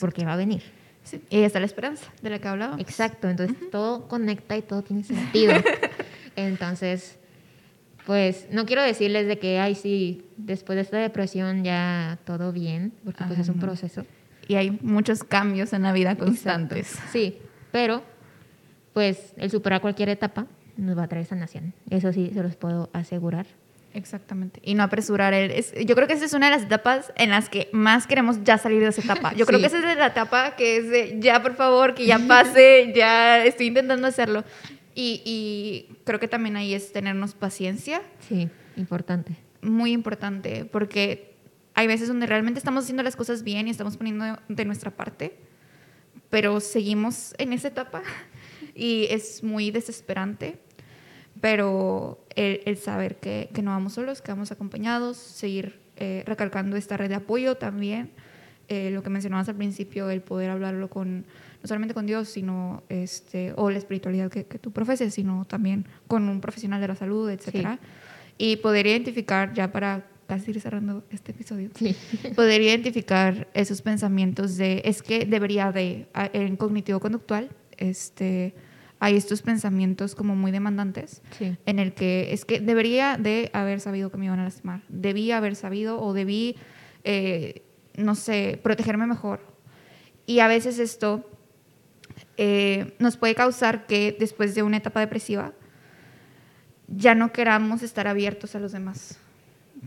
porque 0.00 0.24
va 0.24 0.34
a 0.34 0.36
venir. 0.36 0.62
Sí. 1.04 1.22
Y 1.30 1.42
está 1.42 1.60
la 1.60 1.66
esperanza 1.66 2.10
de 2.22 2.30
la 2.30 2.38
que 2.38 2.48
hablaba. 2.48 2.76
Exacto, 2.80 3.28
entonces 3.28 3.56
todo 3.70 4.08
conecta 4.08 4.56
y 4.56 4.62
todo 4.62 4.82
tiene 4.82 5.02
sentido. 5.04 5.54
Entonces, 6.36 7.18
pues 8.06 8.46
no 8.50 8.66
quiero 8.66 8.82
decirles 8.82 9.26
de 9.26 9.38
que, 9.38 9.58
ay, 9.58 9.74
sí, 9.74 10.24
después 10.36 10.76
de 10.76 10.82
esta 10.82 10.98
depresión 10.98 11.64
ya 11.64 12.18
todo 12.24 12.52
bien, 12.52 12.92
porque 13.04 13.24
pues 13.24 13.38
es 13.38 13.48
un 13.48 13.58
proceso. 13.58 14.04
Y 14.46 14.56
hay 14.56 14.78
muchos 14.82 15.24
cambios 15.24 15.72
en 15.72 15.82
la 15.82 15.92
vida 15.92 16.16
constantes. 16.16 16.98
Sí, 17.10 17.38
pero 17.72 18.02
pues 18.92 19.32
el 19.36 19.50
superar 19.50 19.80
cualquier 19.80 20.10
etapa 20.10 20.46
nos 20.76 20.98
va 20.98 21.04
a 21.04 21.08
traer 21.08 21.26
sanación. 21.26 21.72
Eso 21.90 22.12
sí, 22.12 22.30
se 22.32 22.42
los 22.42 22.56
puedo 22.56 22.90
asegurar. 22.92 23.46
Exactamente. 23.94 24.60
Y 24.64 24.74
no 24.74 24.82
apresurar 24.82 25.34
el... 25.34 25.52
yo 25.86 25.94
creo 25.94 26.08
que 26.08 26.14
esa 26.14 26.24
es 26.24 26.32
una 26.32 26.46
de 26.46 26.56
las 26.56 26.64
etapas 26.64 27.12
en 27.16 27.30
las 27.30 27.48
que 27.48 27.68
más 27.72 28.08
queremos 28.08 28.42
ya 28.42 28.58
salir 28.58 28.80
de 28.80 28.88
esa 28.88 29.00
etapa. 29.00 29.32
Yo 29.34 29.46
creo 29.46 29.60
que 29.60 29.66
esa 29.66 29.78
es 29.78 29.96
la 29.96 30.06
etapa 30.08 30.56
que 30.56 30.78
es 30.78 30.90
de 30.90 31.16
ya, 31.20 31.40
por 31.42 31.54
favor, 31.54 31.94
que 31.94 32.04
ya 32.04 32.18
pase, 32.28 32.92
ya 32.94 33.44
estoy 33.44 33.68
intentando 33.68 34.08
hacerlo. 34.08 34.42
Y, 34.94 35.22
y, 35.24 35.96
creo 36.04 36.20
que 36.20 36.28
también 36.28 36.56
ahí 36.56 36.72
es 36.72 36.92
tenernos 36.92 37.34
paciencia. 37.34 38.02
Sí, 38.28 38.48
importante. 38.76 39.36
Muy 39.60 39.92
importante, 39.92 40.64
porque 40.64 41.34
hay 41.74 41.86
veces 41.86 42.08
donde 42.08 42.26
realmente 42.26 42.58
estamos 42.58 42.84
haciendo 42.84 43.02
las 43.02 43.16
cosas 43.16 43.42
bien 43.42 43.66
y 43.66 43.70
estamos 43.70 43.96
poniendo 43.96 44.38
de 44.48 44.64
nuestra 44.64 44.90
parte 44.90 45.36
pero 46.34 46.58
seguimos 46.58 47.32
en 47.38 47.52
esa 47.52 47.68
etapa 47.68 48.02
y 48.74 49.06
es 49.08 49.44
muy 49.44 49.70
desesperante, 49.70 50.58
pero 51.40 52.26
el, 52.34 52.76
saber 52.76 53.20
que, 53.20 53.50
que, 53.54 53.62
no 53.62 53.70
vamos 53.70 53.92
solos, 53.92 54.20
que 54.20 54.32
vamos 54.32 54.50
acompañados, 54.50 55.16
seguir 55.16 55.78
eh, 55.96 56.24
recalcando 56.26 56.76
esta 56.76 56.96
red 56.96 57.08
de 57.08 57.14
apoyo 57.14 57.56
también, 57.56 58.10
eh, 58.66 58.90
lo 58.90 59.04
que 59.04 59.10
mencionabas 59.10 59.48
al 59.48 59.54
principio, 59.54 60.10
el 60.10 60.22
poder 60.22 60.50
hablarlo 60.50 60.90
con 60.90 61.24
no 61.64 61.68
solamente 61.68 61.94
con 61.94 62.04
Dios, 62.04 62.28
sino 62.28 62.82
este, 62.90 63.54
o 63.56 63.70
la 63.70 63.78
espiritualidad 63.78 64.30
que, 64.30 64.44
que 64.44 64.58
tú 64.58 64.70
profeses, 64.70 65.14
sino 65.14 65.46
también 65.46 65.86
con 66.06 66.28
un 66.28 66.42
profesional 66.42 66.78
de 66.78 66.88
la 66.88 66.94
salud, 66.94 67.30
etcétera. 67.30 67.78
Y 68.36 68.56
poder 68.56 68.86
identificar, 68.86 69.54
ya 69.54 69.72
para 69.72 70.04
casi 70.26 70.50
ir 70.50 70.60
cerrando 70.60 71.04
este 71.08 71.32
episodio, 71.32 71.70
poder 72.36 72.60
identificar 72.60 73.48
esos 73.54 73.80
pensamientos 73.80 74.58
de, 74.58 74.82
es 74.84 75.02
que 75.02 75.24
debería 75.24 75.72
de, 75.72 76.06
en 76.34 76.56
cognitivo-conductual, 76.56 77.48
este, 77.78 78.54
hay 79.00 79.16
estos 79.16 79.40
pensamientos 79.40 80.14
como 80.14 80.36
muy 80.36 80.52
demandantes, 80.52 81.22
en 81.40 81.78
el 81.78 81.94
que 81.94 82.34
es 82.34 82.44
que 82.44 82.60
debería 82.60 83.16
de 83.16 83.48
haber 83.54 83.80
sabido 83.80 84.10
que 84.10 84.18
me 84.18 84.26
iban 84.26 84.38
a 84.38 84.44
lastimar, 84.44 84.82
debí 84.90 85.30
haber 85.30 85.56
sabido 85.56 85.98
o 85.98 86.12
debí, 86.12 86.56
eh, 87.04 87.62
no 87.96 88.14
sé, 88.16 88.60
protegerme 88.62 89.06
mejor. 89.06 89.40
Y 90.26 90.40
a 90.40 90.48
veces 90.48 90.78
esto 90.78 91.30
eh, 92.36 92.94
nos 92.98 93.16
puede 93.16 93.34
causar 93.34 93.86
que 93.86 94.16
después 94.18 94.54
de 94.54 94.62
una 94.62 94.78
etapa 94.78 95.00
depresiva 95.00 95.52
ya 96.88 97.14
no 97.14 97.32
queramos 97.32 97.82
estar 97.82 98.06
abiertos 98.06 98.54
a 98.54 98.60
los 98.60 98.72
demás 98.72 99.18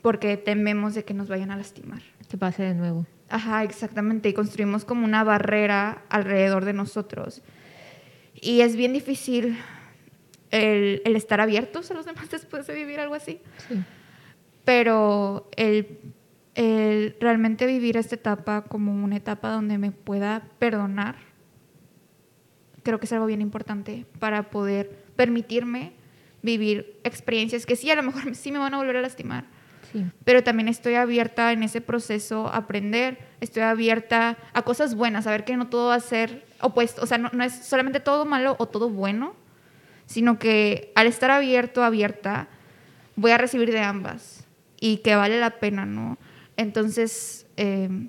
porque 0.01 0.37
tememos 0.37 0.95
de 0.95 1.03
que 1.03 1.13
nos 1.13 1.27
vayan 1.27 1.51
a 1.51 1.57
lastimar. 1.57 2.01
Que 2.29 2.37
pase 2.37 2.63
de 2.63 2.73
nuevo. 2.73 3.05
Ajá, 3.29 3.63
exactamente. 3.63 4.29
Y 4.29 4.33
construimos 4.33 4.85
como 4.85 5.05
una 5.05 5.23
barrera 5.23 6.03
alrededor 6.09 6.65
de 6.65 6.73
nosotros. 6.73 7.41
Y 8.33 8.61
es 8.61 8.75
bien 8.75 8.93
difícil 8.93 9.57
el, 10.51 11.01
estar 11.05 11.41
abiertos 11.41 11.89
a 11.91 11.93
los 11.93 12.05
demás 12.05 12.29
después 12.31 12.67
de 12.67 12.73
vivir 12.73 12.99
algo 12.99 13.15
así. 13.15 13.39
Sí. 13.67 13.83
Pero 14.63 15.49
el, 15.55 15.99
el 16.55 17.15
realmente 17.19 17.65
vivir 17.65 17.97
esta 17.97 18.15
etapa 18.15 18.63
como 18.63 18.91
una 19.03 19.15
etapa 19.15 19.49
donde 19.49 19.77
me 19.77 19.91
pueda 19.91 20.43
perdonar, 20.59 21.15
creo 22.87 23.01
que 23.01 23.05
es 23.05 23.11
algo 23.11 23.25
bien 23.25 23.41
importante 23.41 24.05
para 24.17 24.43
poder 24.43 25.03
permitirme 25.17 25.91
vivir 26.41 26.97
experiencias 27.03 27.65
que 27.65 27.75
sí, 27.75 27.91
a 27.91 27.95
lo 27.97 28.03
mejor 28.03 28.33
sí 28.35 28.49
me 28.49 28.59
van 28.59 28.73
a 28.73 28.77
volver 28.77 28.95
a 28.95 29.01
lastimar, 29.01 29.43
pero 30.23 30.41
también 30.41 30.69
estoy 30.69 30.95
abierta 30.95 31.51
en 31.51 31.63
ese 31.63 31.81
proceso 31.81 32.47
a 32.47 32.55
aprender, 32.55 33.17
estoy 33.41 33.63
abierta 33.63 34.37
a 34.53 34.61
cosas 34.61 34.95
buenas, 34.95 35.27
a 35.27 35.31
ver 35.31 35.43
que 35.43 35.57
no 35.57 35.67
todo 35.67 35.89
va 35.89 35.95
a 35.95 35.99
ser 35.99 36.45
opuesto, 36.61 37.01
o 37.03 37.05
sea, 37.05 37.17
no, 37.17 37.43
es 37.43 37.53
solamente 37.53 37.99
todo 37.99 38.23
malo 38.23 38.55
o 38.57 38.67
todo 38.67 38.89
bueno, 38.89 39.35
sino 40.05 40.39
que 40.39 40.93
al 40.95 41.07
estar 41.07 41.29
abierto, 41.29 41.83
abierta, 41.83 42.47
voy 43.17 43.31
a 43.31 43.37
recibir 43.37 43.73
de 43.73 43.81
ambas 43.81 44.45
y 44.79 44.97
que 44.97 45.13
vale 45.17 45.41
la 45.41 45.59
pena, 45.59 45.85
¿no? 45.85 46.17
Entonces, 46.55 47.47
em, 47.57 48.07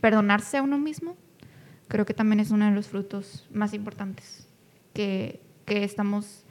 perdonarse 0.00 0.58
a 0.58 0.62
uno 0.62 0.78
mismo, 0.78 1.16
creo 1.88 2.06
que 2.06 2.14
también 2.14 2.40
es 2.40 2.50
uno 2.50 2.66
de 2.66 2.72
los 2.72 2.88
frutos 2.88 3.46
más 3.52 3.74
importantes 3.74 4.48
que, 4.92 5.40
que 5.64 5.84
estamos 5.84 6.44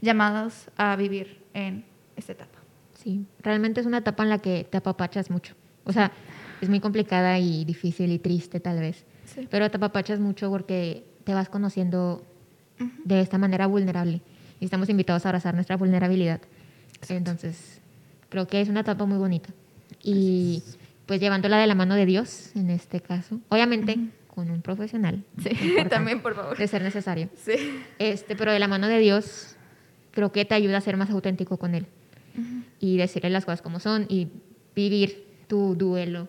llamados 0.00 0.70
a 0.76 0.96
vivir 0.96 1.42
en 1.54 1.84
esta 2.16 2.32
etapa. 2.32 2.58
Sí, 2.94 3.26
realmente 3.40 3.80
es 3.80 3.86
una 3.86 3.98
etapa 3.98 4.22
en 4.22 4.28
la 4.28 4.38
que 4.38 4.66
te 4.68 4.76
apapachas 4.76 5.30
mucho. 5.30 5.54
O 5.84 5.92
sea, 5.92 6.12
es 6.60 6.68
muy 6.68 6.80
complicada 6.80 7.38
y 7.38 7.64
difícil 7.64 8.12
y 8.12 8.18
triste 8.18 8.60
tal 8.60 8.80
vez. 8.80 9.04
Pero 9.50 9.70
te 9.70 9.76
apapachas 9.76 10.20
mucho 10.20 10.50
porque 10.50 11.04
te 11.24 11.34
vas 11.34 11.48
conociendo 11.48 12.24
de 13.04 13.20
esta 13.20 13.38
manera 13.38 13.66
vulnerable. 13.66 14.20
Y 14.58 14.64
estamos 14.66 14.88
invitados 14.88 15.24
a 15.24 15.30
abrazar 15.30 15.54
nuestra 15.54 15.76
vulnerabilidad. 15.76 16.40
Entonces, 17.08 17.80
creo 18.28 18.46
que 18.46 18.60
es 18.60 18.68
una 18.68 18.80
etapa 18.80 19.06
muy 19.06 19.18
bonita. 19.18 19.50
Y 20.02 20.62
pues 21.06 21.20
llevándola 21.20 21.58
de 21.58 21.66
la 21.66 21.74
mano 21.74 21.94
de 21.94 22.06
Dios, 22.06 22.50
en 22.54 22.70
este 22.70 23.00
caso. 23.00 23.40
Obviamente, 23.48 23.98
con 24.34 24.50
un 24.50 24.62
profesional. 24.62 25.24
Sí, 25.42 25.50
también, 25.90 26.22
por 26.22 26.34
favor. 26.34 26.56
De 26.56 26.66
ser 26.68 26.82
necesario. 26.82 27.28
Sí. 27.34 27.82
Este, 27.98 28.36
pero 28.36 28.52
de 28.52 28.58
la 28.58 28.68
mano 28.68 28.88
de 28.88 28.98
Dios, 28.98 29.56
creo 30.12 30.32
que 30.32 30.44
te 30.44 30.54
ayuda 30.54 30.78
a 30.78 30.80
ser 30.80 30.96
más 30.96 31.10
auténtico 31.10 31.56
con 31.56 31.74
Él 31.74 31.86
y 32.78 32.96
decirle 32.96 33.28
las 33.28 33.44
cosas 33.44 33.60
como 33.60 33.80
son 33.80 34.06
y 34.08 34.28
vivir 34.74 35.26
tu 35.48 35.74
duelo 35.74 36.28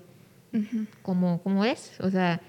como, 1.01 1.41
como 1.41 1.63
es. 1.63 1.93
O 2.01 2.09
sea, 2.09 2.41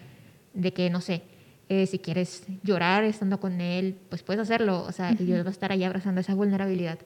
de 0.54 0.72
que, 0.72 0.90
no 0.90 1.00
sé, 1.00 1.22
eh, 1.68 1.86
si 1.86 1.98
quieres 1.98 2.44
llorar 2.62 3.04
estando 3.04 3.38
con 3.38 3.60
él, 3.60 3.96
pues 4.08 4.22
puedes 4.22 4.40
hacerlo. 4.40 4.82
O 4.82 4.92
sea, 4.92 5.12
y 5.12 5.24
Dios 5.24 5.44
va 5.44 5.48
a 5.48 5.52
estar 5.52 5.70
ahí 5.70 5.84
abrazando 5.84 6.20
esa 6.20 6.34
vulnerabilidad. 6.34 6.98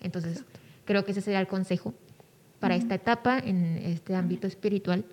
Entonces, 0.00 0.44
creo 0.84 1.04
que 1.04 1.12
ese 1.12 1.20
sería 1.20 1.40
el 1.40 1.46
consejo 1.46 1.94
para 2.60 2.76
esta 2.76 2.94
etapa 2.94 3.38
en 3.38 3.76
este 3.76 4.14
ámbito 4.14 4.46
espiritual, 4.46 5.04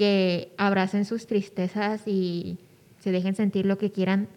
que 0.00 0.54
abracen 0.56 1.04
sus 1.04 1.26
tristezas 1.26 2.08
y 2.08 2.56
se 3.00 3.12
dejen 3.12 3.34
sentir 3.34 3.66
lo 3.66 3.76
que 3.76 3.92
quieran 3.92 4.28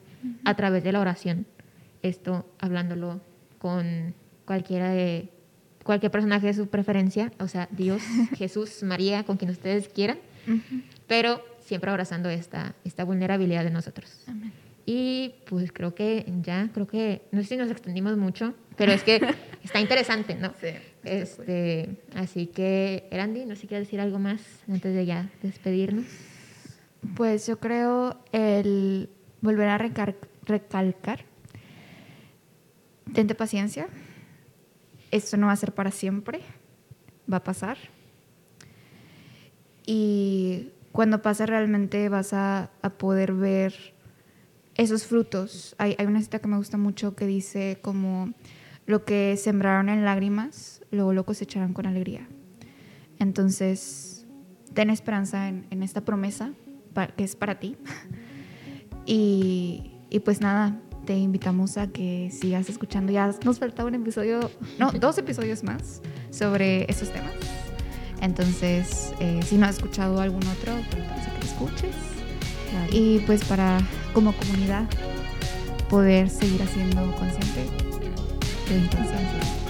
a 0.43 0.57
través 0.57 0.83
de 0.83 0.91
la 0.91 0.99
oración. 0.99 1.45
Esto 2.01 2.45
hablándolo 2.59 3.21
con 3.59 4.13
cualquiera 4.43 4.89
de 4.89 5.29
cualquier 5.85 6.11
personaje 6.11 6.47
de 6.47 6.53
su 6.53 6.67
preferencia, 6.67 7.31
o 7.39 7.47
sea, 7.47 7.69
Dios, 7.71 8.01
Jesús, 8.35 8.83
María, 8.83 9.23
con 9.23 9.37
quien 9.37 9.51
ustedes 9.51 9.87
quieran, 9.87 10.17
pero 11.07 11.41
siempre 11.61 11.89
abrazando 11.91 12.27
esta, 12.27 12.75
esta 12.83 13.05
vulnerabilidad 13.05 13.63
de 13.63 13.71
nosotros. 13.71 14.25
Y 14.85 15.35
pues 15.45 15.71
creo 15.71 15.95
que 15.95 16.25
ya, 16.41 16.71
creo 16.73 16.87
que, 16.87 17.21
no 17.31 17.41
sé 17.41 17.47
si 17.47 17.55
nos 17.55 17.71
extendimos 17.71 18.17
mucho, 18.17 18.53
pero 18.75 18.91
es 18.91 19.01
que 19.03 19.21
está 19.63 19.79
interesante, 19.79 20.35
¿no? 20.35 20.53
Sí. 20.59 20.71
Este, 21.03 21.97
así 22.15 22.47
que, 22.47 23.07
Erandi, 23.11 23.45
no 23.45 23.55
sé 23.55 23.61
si 23.61 23.67
quieres 23.67 23.87
decir 23.87 23.99
algo 23.99 24.19
más 24.19 24.41
antes 24.69 24.95
de 24.95 25.05
ya 25.05 25.29
despedirnos. 25.41 26.05
Pues 27.15 27.45
yo 27.47 27.59
creo 27.59 28.17
el 28.31 29.09
volver 29.41 29.67
a 29.67 29.77
recalcar, 29.77 31.25
tente 33.13 33.35
paciencia, 33.35 33.87
esto 35.11 35.35
no 35.37 35.47
va 35.47 35.53
a 35.53 35.57
ser 35.57 35.73
para 35.73 35.91
siempre, 35.91 36.39
va 37.31 37.37
a 37.37 37.43
pasar. 37.43 37.77
Y 39.85 40.69
cuando 40.93 41.21
pase 41.21 41.45
realmente 41.45 42.07
vas 42.07 42.33
a, 42.33 42.71
poder 42.97 43.33
ver 43.33 43.73
esos 44.75 45.05
frutos. 45.05 45.75
Hay, 45.77 45.95
una 46.05 46.21
cita 46.21 46.39
que 46.39 46.47
me 46.47 46.57
gusta 46.57 46.77
mucho 46.77 47.15
que 47.15 47.27
dice 47.27 47.79
como 47.81 48.33
lo 48.85 49.05
que 49.05 49.37
sembraron 49.37 49.89
en 49.89 50.05
lágrimas, 50.05 50.81
luego 50.91 51.13
lo 51.13 51.25
cosecharán 51.25 51.73
con 51.73 51.85
alegría. 51.85 52.27
Entonces, 53.19 54.25
ten 54.73 54.89
esperanza 54.89 55.47
en, 55.47 55.83
esta 55.83 56.01
promesa 56.01 56.53
que 57.15 57.23
es 57.23 57.35
para 57.35 57.59
ti. 57.59 57.77
y, 59.05 59.91
y 60.09 60.19
pues 60.19 60.41
nada, 60.41 60.79
te 61.05 61.17
invitamos 61.17 61.77
a 61.77 61.87
que 61.87 62.29
sigas 62.31 62.69
escuchando. 62.69 63.11
Ya 63.11 63.31
nos 63.43 63.59
faltaba 63.59 63.89
un 63.89 63.95
episodio, 63.95 64.51
no, 64.79 64.91
dos 64.91 65.17
episodios 65.17 65.63
más 65.63 66.01
sobre 66.29 66.89
esos 66.89 67.11
temas. 67.11 67.33
Entonces, 68.21 69.13
eh, 69.19 69.41
si 69.43 69.57
no 69.57 69.65
has 69.65 69.75
escuchado 69.75 70.21
algún 70.21 70.45
otro, 70.47 70.73
pues 70.91 71.25
que 71.27 71.39
lo 71.39 71.45
escuches. 71.45 71.95
Y 72.91 73.19
pues 73.19 73.43
para, 73.45 73.79
como 74.13 74.33
comunidad, 74.33 74.87
poder 75.89 76.29
seguir 76.29 76.61
haciendo 76.63 77.11
consciente 77.15 77.92
de 78.67 78.75
inconsciencia. 78.75 79.62